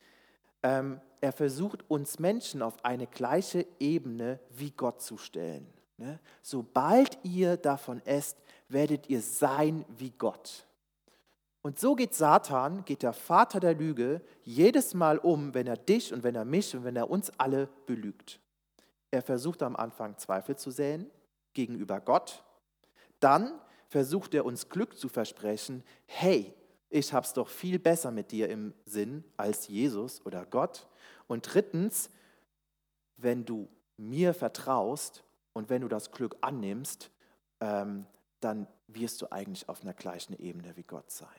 ähm, 0.62 1.00
er 1.20 1.32
versucht 1.32 1.90
uns 1.90 2.20
Menschen 2.20 2.62
auf 2.62 2.84
eine 2.84 3.08
gleiche 3.08 3.66
Ebene 3.80 4.38
wie 4.50 4.70
Gott 4.70 5.02
zu 5.02 5.18
stellen. 5.18 5.66
Ne? 5.96 6.20
Sobald 6.40 7.18
ihr 7.24 7.56
davon 7.56 8.00
esst, 8.06 8.38
werdet 8.68 9.10
ihr 9.10 9.22
sein 9.22 9.84
wie 9.88 10.12
Gott. 10.12 10.68
Und 11.64 11.78
so 11.78 11.94
geht 11.94 12.12
Satan, 12.14 12.84
geht 12.84 13.02
der 13.02 13.14
Vater 13.14 13.58
der 13.58 13.72
Lüge, 13.72 14.20
jedes 14.42 14.92
Mal 14.92 15.16
um, 15.16 15.54
wenn 15.54 15.66
er 15.66 15.78
dich 15.78 16.12
und 16.12 16.22
wenn 16.22 16.34
er 16.34 16.44
mich 16.44 16.76
und 16.76 16.84
wenn 16.84 16.94
er 16.94 17.08
uns 17.08 17.30
alle 17.38 17.70
belügt. 17.86 18.38
Er 19.10 19.22
versucht 19.22 19.62
am 19.62 19.74
Anfang 19.74 20.18
Zweifel 20.18 20.56
zu 20.56 20.70
säen 20.70 21.10
gegenüber 21.54 22.02
Gott. 22.02 22.44
Dann 23.18 23.50
versucht 23.88 24.34
er 24.34 24.44
uns 24.44 24.68
Glück 24.68 24.98
zu 24.98 25.08
versprechen. 25.08 25.82
Hey, 26.04 26.52
ich 26.90 27.14
habe 27.14 27.24
es 27.24 27.32
doch 27.32 27.48
viel 27.48 27.78
besser 27.78 28.10
mit 28.10 28.30
dir 28.30 28.50
im 28.50 28.74
Sinn 28.84 29.24
als 29.38 29.66
Jesus 29.66 30.20
oder 30.26 30.44
Gott. 30.44 30.86
Und 31.28 31.54
drittens, 31.54 32.10
wenn 33.16 33.46
du 33.46 33.70
mir 33.96 34.34
vertraust 34.34 35.24
und 35.54 35.70
wenn 35.70 35.80
du 35.80 35.88
das 35.88 36.10
Glück 36.10 36.36
annimmst, 36.42 37.10
ähm, 37.60 38.04
dann 38.40 38.66
wirst 38.86 39.22
du 39.22 39.32
eigentlich 39.32 39.66
auf 39.70 39.80
einer 39.80 39.94
gleichen 39.94 40.38
Ebene 40.38 40.76
wie 40.76 40.82
Gott 40.82 41.10
sein. 41.10 41.30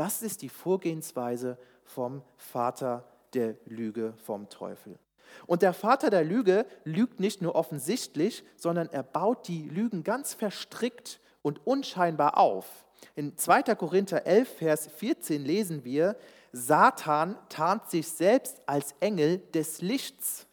Das 0.00 0.22
ist 0.22 0.40
die 0.40 0.48
Vorgehensweise 0.48 1.58
vom 1.84 2.22
Vater 2.38 3.04
der 3.34 3.56
Lüge, 3.66 4.14
vom 4.24 4.48
Teufel. 4.48 4.98
Und 5.46 5.60
der 5.60 5.74
Vater 5.74 6.08
der 6.08 6.24
Lüge 6.24 6.64
lügt 6.84 7.20
nicht 7.20 7.42
nur 7.42 7.54
offensichtlich, 7.54 8.42
sondern 8.56 8.88
er 8.88 9.02
baut 9.02 9.46
die 9.46 9.68
Lügen 9.68 10.02
ganz 10.02 10.32
verstrickt 10.32 11.20
und 11.42 11.66
unscheinbar 11.66 12.38
auf. 12.38 12.86
In 13.14 13.36
2. 13.36 13.74
Korinther 13.74 14.26
11, 14.26 14.48
Vers 14.48 14.86
14 14.86 15.44
lesen 15.44 15.84
wir, 15.84 16.16
Satan 16.50 17.36
tarnt 17.50 17.90
sich 17.90 18.08
selbst 18.08 18.62
als 18.64 18.94
Engel 19.00 19.42
des 19.52 19.82
Lichts. 19.82 20.46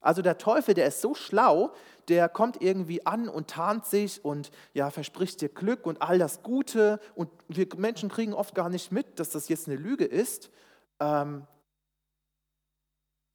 Also 0.00 0.22
der 0.22 0.38
Teufel, 0.38 0.74
der 0.74 0.86
ist 0.86 1.00
so 1.00 1.14
schlau, 1.14 1.72
der 2.10 2.28
kommt 2.28 2.60
irgendwie 2.60 3.06
an 3.06 3.28
und 3.28 3.48
tarnt 3.48 3.86
sich 3.86 4.24
und 4.24 4.50
ja, 4.74 4.90
verspricht 4.90 5.40
dir 5.40 5.48
Glück 5.48 5.86
und 5.86 6.02
all 6.02 6.18
das 6.18 6.42
Gute. 6.42 6.98
Und 7.14 7.30
wir 7.48 7.68
Menschen 7.76 8.10
kriegen 8.10 8.34
oft 8.34 8.54
gar 8.54 8.68
nicht 8.68 8.90
mit, 8.90 9.20
dass 9.20 9.30
das 9.30 9.48
jetzt 9.48 9.68
eine 9.68 9.76
Lüge 9.76 10.04
ist. 10.04 10.50
Ähm, 10.98 11.46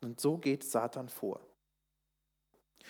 und 0.04 0.20
so 0.20 0.38
geht 0.38 0.66
Satan 0.66 1.08
vor. 1.08 1.40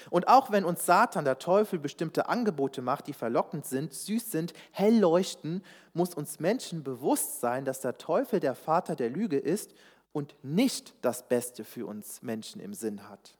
Und 0.09 0.27
auch 0.27 0.51
wenn 0.51 0.65
uns 0.65 0.85
Satan, 0.85 1.23
der 1.23 1.37
Teufel, 1.37 1.77
bestimmte 1.77 2.27
Angebote 2.27 2.81
macht, 2.81 3.05
die 3.07 3.13
verlockend 3.13 3.65
sind, 3.65 3.93
süß 3.93 4.31
sind, 4.31 4.53
hell 4.71 4.99
leuchten, 4.99 5.63
muss 5.93 6.15
uns 6.15 6.39
Menschen 6.39 6.83
bewusst 6.83 7.39
sein, 7.39 7.63
dass 7.63 7.79
der 7.79 7.97
Teufel 7.97 8.39
der 8.39 8.55
Vater 8.55 8.95
der 8.95 9.11
Lüge 9.11 9.37
ist 9.37 9.75
und 10.11 10.35
nicht 10.43 10.95
das 11.01 11.27
Beste 11.27 11.63
für 11.63 11.85
uns 11.85 12.23
Menschen 12.23 12.59
im 12.59 12.73
Sinn 12.73 13.07
hat. 13.07 13.37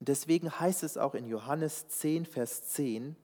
Deswegen 0.00 0.58
heißt 0.58 0.82
es 0.82 0.96
auch 0.96 1.14
in 1.14 1.26
Johannes 1.26 1.88
10, 1.88 2.24
Vers 2.24 2.64
10, 2.70 3.16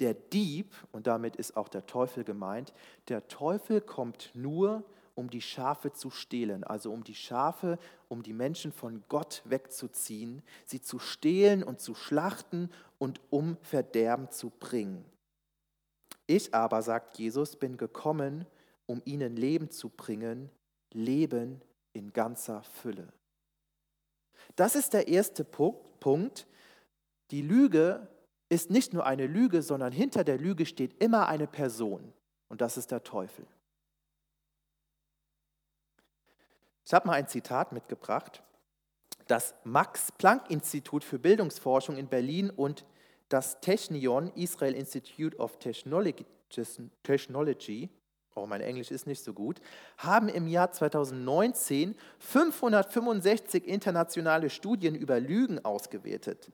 der 0.00 0.14
Dieb, 0.14 0.74
und 0.90 1.06
damit 1.06 1.36
ist 1.36 1.56
auch 1.56 1.68
der 1.68 1.86
Teufel 1.86 2.24
gemeint, 2.24 2.72
der 3.08 3.28
Teufel 3.28 3.80
kommt 3.80 4.30
nur, 4.34 4.84
um 5.14 5.28
die 5.28 5.42
Schafe 5.42 5.92
zu 5.92 6.10
stehlen, 6.10 6.62
also 6.64 6.92
um 6.92 7.02
die 7.02 7.14
Schafe, 7.14 7.78
um 8.06 8.22
die 8.22 8.32
Menschen 8.32 8.72
von 8.72 9.02
Gott 9.08 9.42
wegzuziehen, 9.44 10.42
sie 10.64 10.80
zu 10.80 10.98
stehlen 10.98 11.64
und 11.64 11.80
zu 11.80 11.94
schlachten 11.94 12.70
und 12.98 13.20
um 13.30 13.56
Verderben 13.62 14.30
zu 14.30 14.50
bringen. 14.50 15.04
Ich 16.28 16.54
aber, 16.54 16.82
sagt 16.82 17.18
Jesus, 17.18 17.56
bin 17.56 17.76
gekommen, 17.76 18.46
um 18.86 19.02
ihnen 19.04 19.36
Leben 19.36 19.70
zu 19.70 19.88
bringen, 19.88 20.50
Leben 20.92 21.62
in 21.92 22.12
ganzer 22.12 22.62
Fülle. 22.62 23.12
Das 24.54 24.76
ist 24.76 24.92
der 24.92 25.08
erste 25.08 25.44
Punkt. 25.44 25.87
Die 27.30 27.42
Lüge 27.42 28.08
ist 28.48 28.70
nicht 28.70 28.94
nur 28.94 29.04
eine 29.04 29.26
Lüge, 29.26 29.62
sondern 29.62 29.92
hinter 29.92 30.24
der 30.24 30.38
Lüge 30.38 30.66
steht 30.66 31.02
immer 31.02 31.28
eine 31.28 31.46
Person 31.46 32.12
und 32.48 32.60
das 32.60 32.76
ist 32.76 32.90
der 32.90 33.04
Teufel. 33.04 33.46
Ich 36.84 36.94
habe 36.94 37.06
mal 37.06 37.14
ein 37.14 37.28
Zitat 37.28 37.72
mitgebracht. 37.72 38.42
Das 39.26 39.54
Max-Planck-Institut 39.64 41.04
für 41.04 41.18
Bildungsforschung 41.18 41.98
in 41.98 42.08
Berlin 42.08 42.48
und 42.48 42.86
das 43.28 43.60
Technion, 43.60 44.32
Israel 44.34 44.74
Institute 44.74 45.36
of 45.36 45.58
Technology, 45.58 46.24
oh, 48.42 48.46
mein 48.46 48.60
Englisch 48.60 48.90
ist 48.90 49.06
nicht 49.06 49.22
so 49.22 49.32
gut, 49.32 49.60
haben 49.98 50.28
im 50.28 50.46
Jahr 50.46 50.72
2019 50.72 51.94
565 52.18 53.66
internationale 53.66 54.50
Studien 54.50 54.94
über 54.94 55.20
Lügen 55.20 55.64
ausgewertet. 55.64 56.50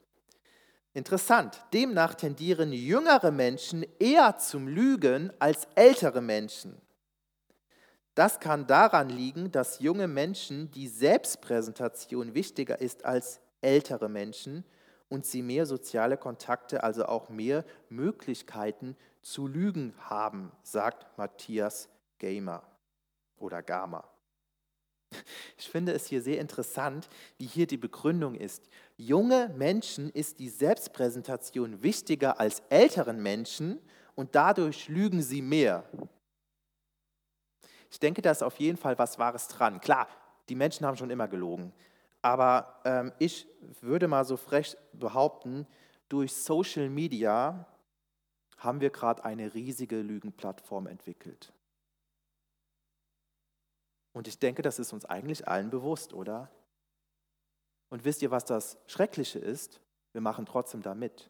Interessant, 0.93 1.61
demnach 1.73 2.15
tendieren 2.15 2.71
jüngere 2.71 3.31
Menschen 3.31 3.85
eher 3.99 4.37
zum 4.37 4.67
Lügen 4.67 5.31
als 5.39 5.67
ältere 5.75 6.21
Menschen. 6.21 6.77
Das 8.15 8.39
kann 8.39 8.65
daran 8.65 9.09
liegen, 9.09 9.51
dass 9.51 9.79
junge 9.79 10.07
Menschen 10.07 10.71
die 10.71 10.87
Selbstpräsentation 10.87 12.33
wichtiger 12.33 12.79
ist 12.79 13.03
als 13.03 13.41
ältere 13.61 14.07
Menschen 14.07 14.63
und 15.09 15.25
sie 15.25 15.41
mehr 15.41 15.65
soziale 15.65 16.17
Kontakte, 16.17 16.83
also 16.83 17.05
auch 17.05 17.29
mehr 17.29 17.63
Möglichkeiten 17.89 18.95
zu 19.21 19.47
lügen 19.47 19.93
haben, 19.99 20.51
sagt 20.63 21.17
Matthias 21.17 21.89
Gamer 22.19 22.63
oder 23.37 23.61
Gama. 23.61 24.03
Ich 25.57 25.69
finde 25.69 25.93
es 25.93 26.07
hier 26.07 26.21
sehr 26.21 26.39
interessant, 26.39 27.07
wie 27.37 27.45
hier 27.45 27.67
die 27.67 27.77
Begründung 27.77 28.35
ist. 28.35 28.67
Junge 28.97 29.53
Menschen 29.55 30.09
ist 30.09 30.39
die 30.39 30.49
Selbstpräsentation 30.49 31.81
wichtiger 31.81 32.39
als 32.39 32.61
älteren 32.69 33.21
Menschen 33.23 33.79
und 34.15 34.35
dadurch 34.35 34.89
lügen 34.89 35.21
sie 35.21 35.41
mehr. 35.41 35.85
Ich 37.89 37.99
denke, 37.99 38.21
da 38.21 38.31
ist 38.31 38.43
auf 38.43 38.59
jeden 38.59 38.77
Fall 38.77 38.97
was 38.97 39.17
Wahres 39.19 39.47
dran. 39.47 39.79
Klar, 39.79 40.07
die 40.49 40.55
Menschen 40.55 40.85
haben 40.85 40.97
schon 40.97 41.09
immer 41.09 41.27
gelogen. 41.27 41.71
Aber 42.25 42.81
ähm, 42.85 43.13
ich 43.19 43.47
würde 43.81 44.07
mal 44.07 44.25
so 44.25 44.35
frech 44.35 44.75
behaupten, 44.93 45.67
durch 46.09 46.33
Social 46.33 46.89
Media 46.89 47.67
haben 48.57 48.81
wir 48.81 48.89
gerade 48.89 49.23
eine 49.23 49.53
riesige 49.53 50.01
Lügenplattform 50.01 50.87
entwickelt. 50.87 51.53
Und 54.11 54.27
ich 54.27 54.39
denke, 54.39 54.63
das 54.63 54.79
ist 54.79 54.91
uns 54.91 55.05
eigentlich 55.05 55.47
allen 55.47 55.69
bewusst, 55.69 56.13
oder? 56.13 56.49
Und 57.89 58.05
wisst 58.05 58.23
ihr, 58.23 58.31
was 58.31 58.43
das 58.43 58.79
Schreckliche 58.87 59.37
ist? 59.37 59.79
Wir 60.11 60.21
machen 60.21 60.47
trotzdem 60.47 60.81
da 60.81 60.95
mit. 60.95 61.29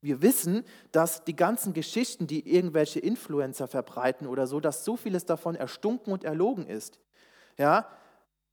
Wir 0.00 0.22
wissen, 0.22 0.64
dass 0.90 1.22
die 1.24 1.36
ganzen 1.36 1.74
Geschichten, 1.74 2.26
die 2.26 2.48
irgendwelche 2.50 3.00
Influencer 3.00 3.68
verbreiten 3.68 4.26
oder 4.26 4.46
so, 4.46 4.58
dass 4.58 4.86
so 4.86 4.96
vieles 4.96 5.26
davon 5.26 5.54
erstunken 5.54 6.14
und 6.14 6.24
erlogen 6.24 6.66
ist. 6.66 6.98
Ja? 7.58 7.86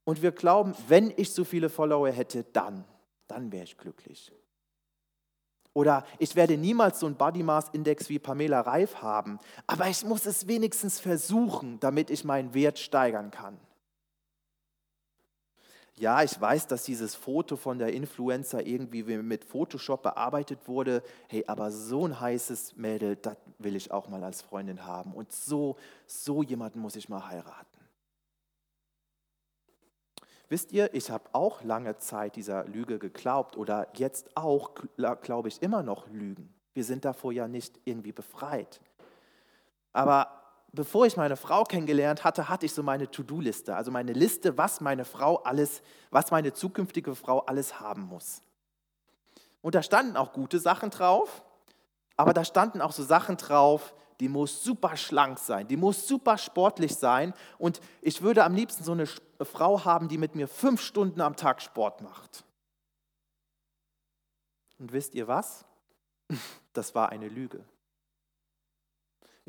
Und 0.08 0.22
wir 0.22 0.32
glauben, 0.32 0.74
wenn 0.88 1.14
ich 1.18 1.34
so 1.34 1.44
viele 1.44 1.68
Follower 1.68 2.10
hätte, 2.10 2.46
dann, 2.54 2.86
dann 3.28 3.52
wäre 3.52 3.66
ich 3.66 3.78
glücklich. 3.78 4.32
Oder 5.74 6.06
ich 6.18 6.34
werde 6.34 6.56
niemals 6.56 7.02
so 7.02 7.08
einen 7.08 7.18
Body 7.18 7.44
Mass 7.44 7.68
Index 7.74 8.08
wie 8.08 8.18
Pamela 8.18 8.62
Reif 8.62 9.02
haben, 9.02 9.38
aber 9.68 9.90
ich 9.90 10.06
muss 10.06 10.26
es 10.26 10.48
wenigstens 10.48 11.02
versuchen, 11.02 11.82
damit 11.82 12.10
ich 12.10 12.24
meinen 12.24 12.54
Wert 12.54 12.80
steigern 12.80 13.32
kann. 13.32 13.60
Ja, 15.96 16.24
ich 16.24 16.40
weiß, 16.40 16.68
dass 16.68 16.86
dieses 16.86 17.14
Foto 17.14 17.58
von 17.58 17.78
der 17.78 17.92
Influencer 17.92 18.66
irgendwie 18.66 19.04
mit 19.04 19.44
Photoshop 19.44 20.04
bearbeitet 20.04 20.70
wurde. 20.70 21.04
Hey, 21.28 21.44
aber 21.48 21.70
so 21.70 22.08
ein 22.08 22.18
heißes 22.18 22.78
Mädel, 22.78 23.18
das 23.18 23.36
will 23.60 23.76
ich 23.76 23.92
auch 23.92 24.08
mal 24.08 24.24
als 24.24 24.42
Freundin 24.42 24.86
haben. 24.86 25.14
Und 25.14 25.34
so, 25.34 25.76
so 26.06 26.44
jemanden 26.44 26.80
muss 26.80 26.96
ich 26.96 27.10
mal 27.10 27.28
heiraten. 27.28 27.77
Wisst 30.50 30.72
ihr, 30.72 30.94
ich 30.94 31.12
habe 31.12 31.26
auch 31.34 31.62
lange 31.64 31.98
Zeit 31.98 32.38
dieser 32.38 32.64
Lüge 32.66 33.00
geglaubt 33.00 33.58
oder 33.58 33.88
jetzt 33.96 34.36
auch 34.36 34.72
glaube 35.22 35.50
ich 35.50 35.62
immer 35.62 35.84
noch 35.84 36.08
Lügen. 36.08 36.54
Wir 36.74 36.86
sind 36.86 37.04
davor 37.04 37.34
ja 37.34 37.48
nicht 37.48 37.80
irgendwie 37.84 38.14
befreit. 38.14 38.80
Aber 39.92 40.30
bevor 40.72 41.06
ich 41.06 41.18
meine 41.18 41.36
Frau 41.36 41.64
kennengelernt 41.64 42.24
hatte, 42.24 42.48
hatte 42.48 42.66
ich 42.66 42.74
so 42.74 42.84
meine 42.84 43.10
To-Do-Liste, 43.12 43.76
also 43.76 43.92
meine 43.92 44.14
Liste, 44.14 44.58
was 44.58 44.80
meine 44.80 45.04
Frau 45.04 45.38
alles, 45.38 45.82
was 46.12 46.32
meine 46.32 46.54
zukünftige 46.54 47.16
Frau 47.16 47.40
alles 47.40 47.80
haben 47.82 48.04
muss. 48.04 48.42
Und 49.62 49.76
da 49.76 49.84
standen 49.84 50.16
auch 50.16 50.32
gute 50.32 50.60
Sachen 50.60 50.92
drauf, 50.92 51.44
aber 52.16 52.34
da 52.34 52.46
standen 52.46 52.82
auch 52.82 52.94
so 52.94 53.04
Sachen 53.04 53.36
drauf, 53.36 53.94
die 54.20 54.30
muss 54.30 54.64
super 54.64 54.96
schlank 54.98 55.40
sein, 55.40 55.68
die 55.68 55.78
muss 55.78 56.08
super 56.08 56.38
sportlich 56.38 56.96
sein 56.96 57.34
und 57.58 57.82
ich 58.02 58.22
würde 58.22 58.44
am 58.44 58.56
liebsten 58.56 58.84
so 58.84 58.94
eine 58.94 59.06
Frau 59.42 59.86
haben, 59.86 60.08
die 60.08 60.18
mit 60.18 60.36
mir 60.36 60.48
fünf 60.48 60.82
Stunden 60.82 61.22
am 61.22 61.36
Tag 61.36 61.62
Sport 61.62 62.02
macht. 62.02 62.44
Und 64.80 64.92
wisst 64.94 65.16
ihr 65.16 65.28
was? 65.28 65.66
Das 66.74 66.94
war 66.94 67.10
eine 67.10 67.28
Lüge. 67.28 67.66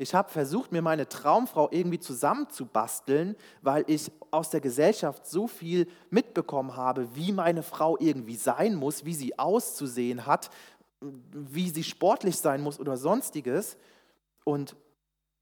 Ich 0.01 0.15
habe 0.15 0.29
versucht, 0.29 0.71
mir 0.71 0.81
meine 0.81 1.07
Traumfrau 1.09 1.67
irgendwie 1.71 1.99
zusammenzubasteln, 1.99 3.35
weil 3.61 3.83
ich 3.85 4.11
aus 4.31 4.49
der 4.49 4.61
Gesellschaft 4.61 5.27
so 5.27 5.45
viel 5.45 5.87
mitbekommen 6.09 6.75
habe, 6.75 7.13
wie 7.15 7.33
meine 7.33 7.61
Frau 7.61 7.97
irgendwie 7.99 8.37
sein 8.37 8.75
muss, 8.75 9.05
wie 9.05 9.13
sie 9.13 9.37
auszusehen 9.37 10.25
hat, 10.25 10.49
wie 11.01 11.69
sie 11.69 11.83
sportlich 11.83 12.37
sein 12.37 12.61
muss 12.61 12.79
oder 12.79 12.97
sonstiges. 12.97 13.77
Und 14.43 14.75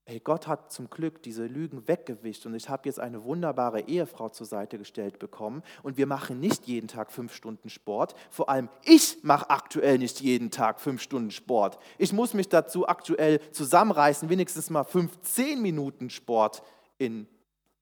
Hey, 0.09 0.21
Gott 0.21 0.47
hat 0.47 0.71
zum 0.71 0.89
Glück 0.89 1.21
diese 1.21 1.47
Lügen 1.47 1.85
weggewischt 1.85 2.45
und 2.45 2.55
ich 2.55 2.69
habe 2.69 2.83
jetzt 2.85 2.97
eine 2.97 3.25
wunderbare 3.25 3.81
Ehefrau 3.89 4.29
zur 4.29 4.45
Seite 4.45 4.77
gestellt 4.77 5.19
bekommen 5.19 5.63
und 5.83 5.97
wir 5.97 6.07
machen 6.07 6.39
nicht 6.39 6.65
jeden 6.65 6.87
Tag 6.87 7.11
fünf 7.11 7.35
Stunden 7.35 7.69
Sport. 7.69 8.15
Vor 8.29 8.47
allem 8.47 8.69
ich 8.85 9.17
mache 9.23 9.49
aktuell 9.49 9.97
nicht 9.97 10.21
jeden 10.21 10.49
Tag 10.49 10.79
fünf 10.79 11.01
Stunden 11.01 11.29
Sport. 11.29 11.77
Ich 11.97 12.13
muss 12.13 12.33
mich 12.33 12.47
dazu 12.47 12.87
aktuell 12.87 13.41
zusammenreißen, 13.51 14.29
wenigstens 14.29 14.69
mal 14.69 14.85
fünf, 14.85 15.19
zehn 15.23 15.61
Minuten 15.61 16.09
Sport 16.09 16.63
in 16.97 17.27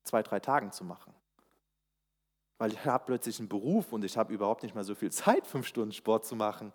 zwei, 0.04 0.24
drei 0.24 0.40
Tagen 0.40 0.72
zu 0.72 0.84
machen. 0.84 1.14
Weil 2.58 2.74
ich 2.74 2.84
habe 2.86 3.04
plötzlich 3.06 3.38
einen 3.38 3.50
Beruf 3.50 3.94
und 3.94 4.04
ich 4.04 4.18
habe 4.18 4.34
überhaupt 4.34 4.64
nicht 4.64 4.74
mehr 4.74 4.84
so 4.84 4.96
viel 4.96 5.12
Zeit, 5.12 5.46
fünf 5.46 5.68
Stunden 5.68 5.92
Sport 5.92 6.26
zu 6.26 6.36
machen. 6.36 6.74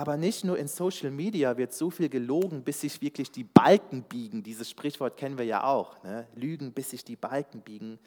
Aber 0.00 0.16
nicht 0.16 0.44
nur 0.44 0.56
in 0.56 0.66
Social 0.66 1.10
Media 1.10 1.58
wird 1.58 1.74
so 1.74 1.90
viel 1.90 2.08
gelogen, 2.08 2.64
bis 2.64 2.80
sich 2.80 3.02
wirklich 3.02 3.30
die 3.30 3.44
Balken 3.44 4.02
biegen. 4.02 4.42
Dieses 4.42 4.70
Sprichwort 4.70 5.18
kennen 5.18 5.36
wir 5.36 5.44
ja 5.44 5.64
auch. 5.64 6.02
Ne? 6.02 6.26
Lügen, 6.34 6.72
bis 6.72 6.88
sich 6.88 7.04
die 7.04 7.16
Balken 7.16 7.60
biegen. 7.60 7.98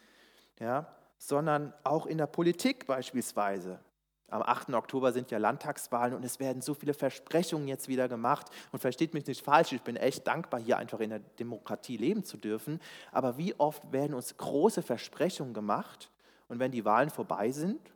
Ja? 0.60 0.88
Sondern 1.20 1.72
auch 1.84 2.08
in 2.08 2.18
der 2.18 2.26
Politik 2.26 2.88
beispielsweise. 2.88 3.80
Am 4.28 4.42
8. 4.42 4.74
Oktober 4.74 5.14
sind 5.14 5.30
ja 5.30 5.38
Landtagswahlen 5.38 6.16
und 6.16 6.26
es 6.26 6.40
werden 6.40 6.64
so 6.64 6.74
viele 6.74 6.96
Versprechungen 6.96 7.68
jetzt 7.68 7.88
wieder 7.88 8.10
gemacht. 8.10 8.48
Und 8.72 8.80
versteht 8.80 9.14
mich 9.14 9.28
nicht 9.28 9.46
falsch, 9.46 9.72
ich 9.72 9.84
bin 9.84 9.96
echt 9.96 10.26
dankbar, 10.26 10.62
hier 10.62 10.80
einfach 10.80 11.00
in 11.00 11.12
der 11.12 11.20
Demokratie 11.20 11.98
leben 11.98 12.24
zu 12.24 12.38
dürfen. 12.38 12.80
Aber 13.12 13.38
wie 13.38 13.54
oft 13.60 13.92
werden 13.92 14.16
uns 14.16 14.36
große 14.38 14.82
Versprechungen 14.82 15.54
gemacht 15.54 16.10
und 16.48 16.58
wenn 16.58 16.72
die 16.72 16.86
Wahlen 16.86 17.12
vorbei 17.12 17.52
sind, 17.52 17.94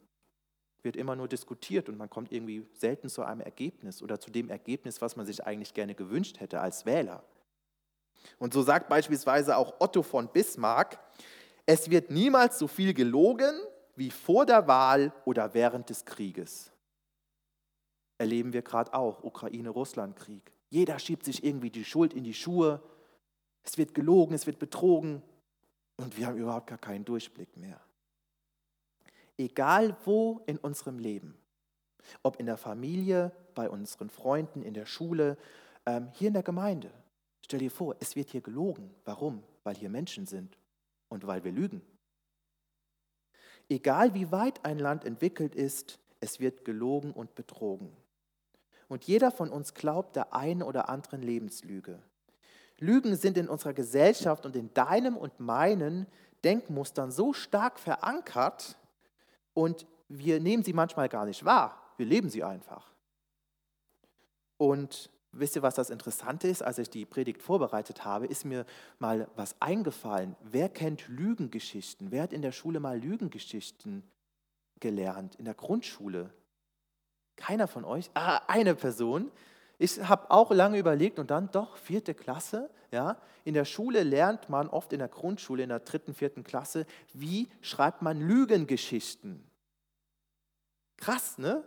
wird 0.87 0.95
immer 0.95 1.17
nur 1.17 1.27
diskutiert 1.27 1.89
und 1.89 1.97
man 1.97 2.09
kommt 2.09 2.31
irgendwie 2.31 2.65
selten 2.71 3.09
zu 3.09 3.21
einem 3.21 3.41
Ergebnis 3.41 4.01
oder 4.01 4.21
zu 4.21 4.31
dem 4.31 4.49
Ergebnis, 4.49 5.01
was 5.01 5.17
man 5.17 5.25
sich 5.25 5.45
eigentlich 5.45 5.73
gerne 5.73 5.95
gewünscht 5.95 6.39
hätte 6.39 6.61
als 6.61 6.85
Wähler. 6.85 7.25
Und 8.39 8.53
so 8.53 8.61
sagt 8.61 8.87
beispielsweise 8.87 9.57
auch 9.57 9.81
Otto 9.81 10.01
von 10.01 10.29
Bismarck, 10.29 10.97
es 11.65 11.89
wird 11.89 12.09
niemals 12.09 12.57
so 12.57 12.67
viel 12.69 12.93
gelogen 12.93 13.53
wie 13.97 14.09
vor 14.09 14.45
der 14.45 14.65
Wahl 14.65 15.11
oder 15.25 15.53
während 15.53 15.89
des 15.89 16.05
Krieges. 16.05 16.71
Erleben 18.17 18.53
wir 18.53 18.61
gerade 18.61 18.93
auch, 18.93 19.25
Ukraine-Russland-Krieg. 19.25 20.53
Jeder 20.69 20.99
schiebt 20.99 21.25
sich 21.25 21.43
irgendwie 21.43 21.69
die 21.69 21.83
Schuld 21.83 22.13
in 22.13 22.23
die 22.23 22.33
Schuhe. 22.33 22.81
Es 23.63 23.77
wird 23.77 23.93
gelogen, 23.93 24.33
es 24.33 24.47
wird 24.47 24.57
betrogen 24.57 25.21
und 25.97 26.17
wir 26.17 26.27
haben 26.27 26.37
überhaupt 26.37 26.67
gar 26.67 26.77
keinen 26.77 27.03
Durchblick 27.03 27.57
mehr 27.57 27.81
egal 29.37 29.95
wo 30.05 30.41
in 30.45 30.57
unserem 30.57 30.99
Leben, 30.99 31.37
ob 32.23 32.39
in 32.39 32.45
der 32.45 32.57
Familie, 32.57 33.31
bei 33.55 33.69
unseren 33.69 34.09
Freunden, 34.09 34.61
in 34.61 34.73
der 34.73 34.85
Schule, 34.85 35.37
ähm, 35.85 36.09
hier 36.13 36.27
in 36.27 36.33
der 36.33 36.43
Gemeinde. 36.43 36.91
Stell 37.41 37.59
dir 37.59 37.71
vor, 37.71 37.95
es 37.99 38.15
wird 38.15 38.29
hier 38.29 38.41
gelogen. 38.41 38.93
Warum? 39.05 39.43
Weil 39.63 39.75
hier 39.75 39.89
Menschen 39.89 40.25
sind 40.25 40.57
und 41.09 41.25
weil 41.25 41.43
wir 41.43 41.51
lügen. 41.51 41.81
Egal 43.69 44.13
wie 44.13 44.31
weit 44.31 44.63
ein 44.65 44.79
Land 44.79 45.05
entwickelt 45.05 45.55
ist, 45.55 45.99
es 46.19 46.39
wird 46.39 46.65
gelogen 46.65 47.11
und 47.11 47.35
betrogen. 47.35 47.95
Und 48.87 49.03
jeder 49.03 49.31
von 49.31 49.49
uns 49.49 49.73
glaubt 49.73 50.15
der 50.15 50.33
einen 50.33 50.63
oder 50.63 50.89
anderen 50.89 51.21
Lebenslüge. 51.21 51.99
Lügen 52.79 53.15
sind 53.15 53.37
in 53.37 53.49
unserer 53.49 53.73
Gesellschaft 53.73 54.45
und 54.45 54.55
in 54.55 54.73
deinem 54.73 55.17
und 55.17 55.39
meinen 55.39 56.07
Denkmustern 56.43 57.11
so 57.11 57.33
stark 57.33 57.79
verankert 57.79 58.77
und 59.57 59.87
wir 60.07 60.39
nehmen 60.39 60.63
sie 60.63 60.73
manchmal 60.73 61.09
gar 61.09 61.25
nicht 61.25 61.43
wahr. 61.43 61.81
Wir 61.97 62.05
leben 62.05 62.29
sie 62.29 62.43
einfach. 62.43 62.91
Und 64.57 65.09
wisst 65.31 65.55
ihr, 65.55 65.63
was 65.63 65.73
das 65.73 65.89
Interessante 65.89 66.47
ist? 66.47 66.61
Als 66.61 66.77
ich 66.77 66.91
die 66.91 67.07
Predigt 67.07 67.41
vorbereitet 67.41 68.05
habe, 68.05 68.27
ist 68.27 68.45
mir 68.45 68.67
mal 68.99 69.27
was 69.35 69.59
eingefallen. 69.59 70.35
Wer 70.43 70.69
kennt 70.69 71.07
Lügengeschichten? 71.07 72.11
Wer 72.11 72.21
hat 72.21 72.33
in 72.33 72.43
der 72.43 72.51
Schule 72.51 72.79
mal 72.79 72.99
Lügengeschichten 72.99 74.03
gelernt? 74.79 75.33
In 75.37 75.45
der 75.45 75.55
Grundschule? 75.55 76.31
Keiner 77.35 77.67
von 77.67 77.83
euch? 77.83 78.11
Ah, 78.13 78.41
eine 78.47 78.75
Person. 78.75 79.31
Ich 79.79 79.99
habe 80.01 80.31
auch 80.31 80.51
lange 80.51 80.79
überlegt 80.79 81.19
und 81.19 81.29
dann 81.29 81.51
doch 81.51 81.77
vierte 81.77 82.15
Klasse. 82.15 82.69
Ja, 82.91 83.17
in 83.43 83.53
der 83.53 83.65
Schule 83.65 84.03
lernt 84.03 84.49
man 84.49 84.69
oft 84.69 84.93
in 84.93 84.99
der 84.99 85.09
Grundschule 85.09 85.63
in 85.63 85.69
der 85.69 85.79
dritten, 85.79 86.13
vierten 86.13 86.43
Klasse, 86.43 86.85
wie 87.13 87.49
schreibt 87.61 88.01
man 88.01 88.19
Lügengeschichten. 88.19 89.43
Krass, 90.95 91.37
ne? 91.37 91.63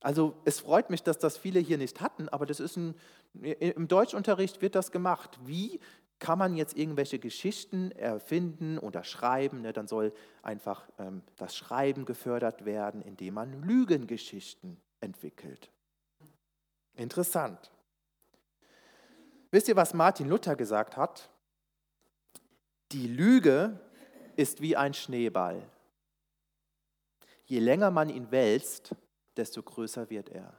Also 0.00 0.34
es 0.46 0.60
freut 0.60 0.88
mich, 0.88 1.02
dass 1.02 1.18
das 1.18 1.36
viele 1.36 1.60
hier 1.60 1.76
nicht 1.76 2.00
hatten, 2.00 2.30
aber 2.30 2.46
das 2.46 2.58
ist 2.58 2.76
ein, 2.76 2.94
im 3.42 3.86
Deutschunterricht 3.86 4.62
wird 4.62 4.74
das 4.74 4.92
gemacht. 4.92 5.38
Wie 5.44 5.78
kann 6.18 6.38
man 6.38 6.56
jetzt 6.56 6.76
irgendwelche 6.76 7.18
Geschichten 7.18 7.92
erfinden 7.92 8.78
oder 8.78 9.04
schreiben? 9.04 9.60
Ne? 9.60 9.74
Dann 9.74 9.88
soll 9.88 10.12
einfach 10.42 10.88
ähm, 10.98 11.22
das 11.36 11.54
Schreiben 11.54 12.06
gefördert 12.06 12.64
werden, 12.64 13.02
indem 13.02 13.34
man 13.34 13.62
Lügengeschichten 13.62 14.78
entwickelt. 15.00 15.70
Interessant. 16.94 17.70
Wisst 19.50 19.68
ihr, 19.68 19.76
was 19.76 19.94
Martin 19.94 20.28
Luther 20.28 20.54
gesagt 20.54 20.96
hat? 20.96 21.28
Die 22.92 23.08
Lüge 23.08 23.78
ist 24.36 24.60
wie 24.60 24.76
ein 24.76 24.94
Schneeball. 24.94 25.68
Je 27.46 27.58
länger 27.58 27.90
man 27.90 28.08
ihn 28.08 28.30
wälzt, 28.30 28.94
desto 29.36 29.62
größer 29.62 30.08
wird 30.10 30.28
er. 30.28 30.54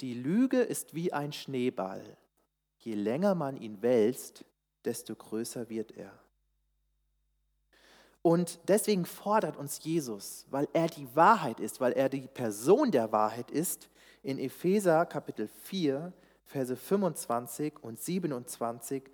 Die 0.00 0.14
Lüge 0.14 0.60
ist 0.60 0.94
wie 0.94 1.12
ein 1.12 1.32
Schneeball. 1.32 2.16
Je 2.78 2.94
länger 2.94 3.34
man 3.34 3.56
ihn 3.56 3.80
wälzt, 3.80 4.44
desto 4.84 5.14
größer 5.14 5.68
wird 5.70 5.92
er. 5.92 6.12
Und 8.20 8.58
deswegen 8.68 9.04
fordert 9.04 9.56
uns 9.56 9.82
Jesus, 9.82 10.46
weil 10.50 10.68
er 10.72 10.88
die 10.88 11.14
Wahrheit 11.14 11.60
ist, 11.60 11.80
weil 11.80 11.92
er 11.92 12.08
die 12.08 12.26
Person 12.26 12.90
der 12.90 13.12
Wahrheit 13.12 13.50
ist, 13.50 13.88
in 14.24 14.38
Epheser 14.38 15.06
Kapitel 15.06 15.46
4, 15.46 16.12
Verse 16.44 16.76
25 16.76 17.82
und 17.82 18.00
27 18.00 19.04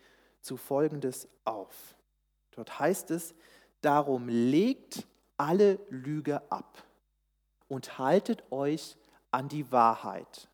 zu 0.41 0.57
Folgendes 0.57 1.29
auf. 1.45 1.97
Dort 2.53 2.79
heißt 2.79 3.11
es, 3.11 3.35
darum 3.83 4.29
legt 4.29 5.07
alle 5.37 5.79
Lüge 5.91 6.41
ab 6.51 6.85
und 7.69 7.99
haltet 7.99 8.51
euch 8.51 8.97
an 9.31 9.49
die 9.49 9.71
Wahrheit, 9.73 10.49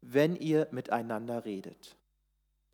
wenn 0.00 0.36
ihr 0.36 0.68
miteinander 0.70 1.44
redet. 1.44 1.96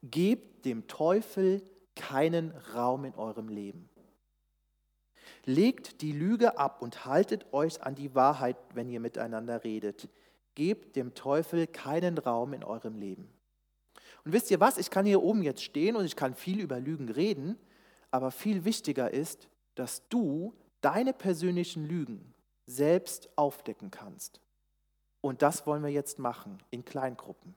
Gebt 0.02 0.64
dem 0.64 0.86
Teufel 0.88 1.62
keinen 1.94 2.50
Raum 2.74 3.04
in 3.04 3.14
eurem 3.14 3.48
Leben. 3.48 3.88
Legt 5.44 6.02
die 6.02 6.12
Lüge 6.12 6.58
ab 6.58 6.82
und 6.82 7.04
haltet 7.04 7.52
euch 7.52 7.82
an 7.82 7.94
die 7.94 8.14
Wahrheit, 8.14 8.56
wenn 8.74 8.88
ihr 8.88 9.00
miteinander 9.00 9.64
redet. 9.64 10.08
Gebt 10.54 10.96
dem 10.96 11.14
Teufel 11.14 11.66
keinen 11.66 12.18
Raum 12.18 12.52
in 12.52 12.64
eurem 12.64 12.96
Leben. 12.98 13.28
Und 14.24 14.32
wisst 14.32 14.50
ihr 14.50 14.60
was? 14.60 14.78
Ich 14.78 14.90
kann 14.90 15.06
hier 15.06 15.22
oben 15.22 15.42
jetzt 15.42 15.62
stehen 15.62 15.96
und 15.96 16.04
ich 16.04 16.16
kann 16.16 16.34
viel 16.34 16.60
über 16.60 16.78
Lügen 16.78 17.08
reden, 17.08 17.58
aber 18.10 18.30
viel 18.30 18.64
wichtiger 18.64 19.10
ist, 19.10 19.48
dass 19.74 20.08
du 20.08 20.54
deine 20.80 21.12
persönlichen 21.12 21.86
Lügen 21.86 22.34
selbst 22.66 23.30
aufdecken 23.36 23.90
kannst. 23.90 24.40
Und 25.20 25.42
das 25.42 25.66
wollen 25.66 25.82
wir 25.82 25.90
jetzt 25.90 26.18
machen 26.18 26.58
in 26.70 26.84
Kleingruppen. 26.84 27.54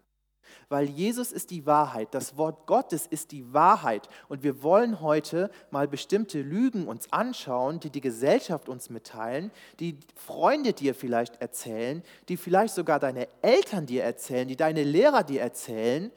Weil 0.70 0.90
Jesus 0.90 1.32
ist 1.32 1.52
die 1.52 1.66
Wahrheit, 1.66 2.14
das 2.14 2.38
Wort 2.38 2.66
Gottes 2.66 3.08
ist 3.08 3.32
die 3.32 3.54
Wahrheit. 3.54 4.08
Und 4.28 4.44
wir 4.44 4.64
wollen 4.64 5.02
heute 5.02 5.50
mal 5.72 5.88
bestimmte 5.88 6.42
Lügen 6.42 6.88
uns 6.88 7.12
anschauen, 7.12 7.80
die 7.80 7.90
die 7.90 8.02
Gesellschaft 8.02 8.70
uns 8.70 8.90
mitteilen, 8.90 9.52
die 9.80 10.00
Freunde 10.16 10.74
dir 10.74 10.96
vielleicht 10.96 11.42
erzählen, 11.42 12.04
die 12.30 12.38
vielleicht 12.38 12.74
sogar 12.74 13.00
deine 13.00 13.28
Eltern 13.42 13.86
dir 13.86 14.04
erzählen, 14.04 14.48
die 14.48 14.56
deine 14.56 14.84
Lehrer 14.84 15.24
dir 15.24 15.42
erzählen. 15.42 16.12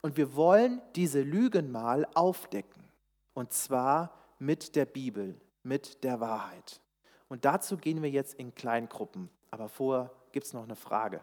Und 0.00 0.16
wir 0.16 0.34
wollen 0.34 0.80
diese 0.96 1.22
Lügen 1.22 1.70
mal 1.70 2.06
aufdecken. 2.14 2.82
Und 3.34 3.52
zwar 3.52 4.12
mit 4.38 4.76
der 4.76 4.84
Bibel, 4.84 5.36
mit 5.62 6.02
der 6.04 6.20
Wahrheit. 6.20 6.80
Und 7.28 7.44
dazu 7.44 7.76
gehen 7.76 8.02
wir 8.02 8.10
jetzt 8.10 8.34
in 8.34 8.54
Kleingruppen. 8.54 9.30
Aber 9.50 9.68
vorher 9.68 10.10
gibt 10.32 10.46
es 10.46 10.52
noch 10.52 10.64
eine 10.64 10.76
Frage. 10.76 11.20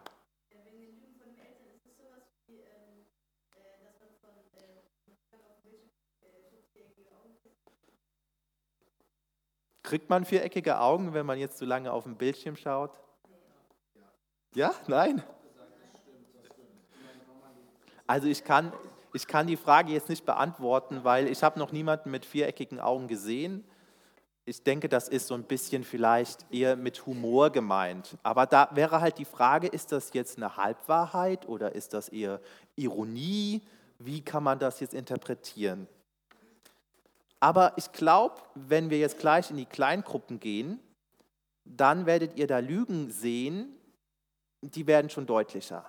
Kriegt 9.89 10.08
man 10.08 10.23
viereckige 10.23 10.80
Augen, 10.80 11.15
wenn 11.15 11.25
man 11.25 11.39
jetzt 11.39 11.58
so 11.58 11.65
lange 11.65 11.91
auf 11.91 12.04
dem 12.04 12.15
Bildschirm 12.15 12.56
schaut? 12.56 12.91
Ja? 14.54 14.71
Nein? 14.86 15.23
Also 18.06 18.28
ich 18.28 18.43
kann, 18.43 18.71
ich 19.13 19.25
kann 19.25 19.47
die 19.47 19.58
Frage 19.58 19.91
jetzt 19.91 20.08
nicht 20.08 20.28
beantworten, 20.28 21.04
weil 21.04 21.28
ich 21.28 21.41
habe 21.41 21.58
noch 21.58 21.71
niemanden 21.71 22.12
mit 22.12 22.23
viereckigen 22.23 22.80
Augen 22.80 23.08
gesehen. 23.08 23.63
Ich 24.45 24.62
denke, 24.62 24.89
das 24.89 25.10
ist 25.10 25.25
so 25.25 25.34
ein 25.34 25.45
bisschen 25.45 25.84
vielleicht 25.84 26.45
eher 26.54 26.75
mit 26.75 27.08
Humor 27.08 27.49
gemeint. 27.49 28.15
Aber 28.21 28.45
da 28.45 28.69
wäre 28.73 29.02
halt 29.02 29.17
die 29.17 29.25
Frage, 29.25 29.65
ist 29.65 29.91
das 29.91 30.13
jetzt 30.13 30.38
eine 30.38 30.56
Halbwahrheit 30.56 31.49
oder 31.49 31.73
ist 31.73 31.95
das 31.95 32.10
eher 32.10 32.41
Ironie? 32.75 33.63
Wie 33.97 34.21
kann 34.21 34.43
man 34.43 34.60
das 34.60 34.82
jetzt 34.82 34.93
interpretieren? 34.93 35.88
Aber 37.39 37.73
ich 37.78 37.91
glaube, 37.91 38.36
wenn 38.56 38.89
wir 38.89 38.99
jetzt 38.99 39.19
gleich 39.19 39.49
in 39.49 39.58
die 39.58 39.65
Kleingruppen 39.65 40.39
gehen, 40.39 40.80
dann 41.63 42.06
werdet 42.06 42.38
ihr 42.38 42.47
da 42.47 42.60
Lügen 42.60 43.12
sehen, 43.12 43.75
die 44.62 44.88
werden 44.88 45.10
schon 45.10 45.25
deutlicher. 45.25 45.86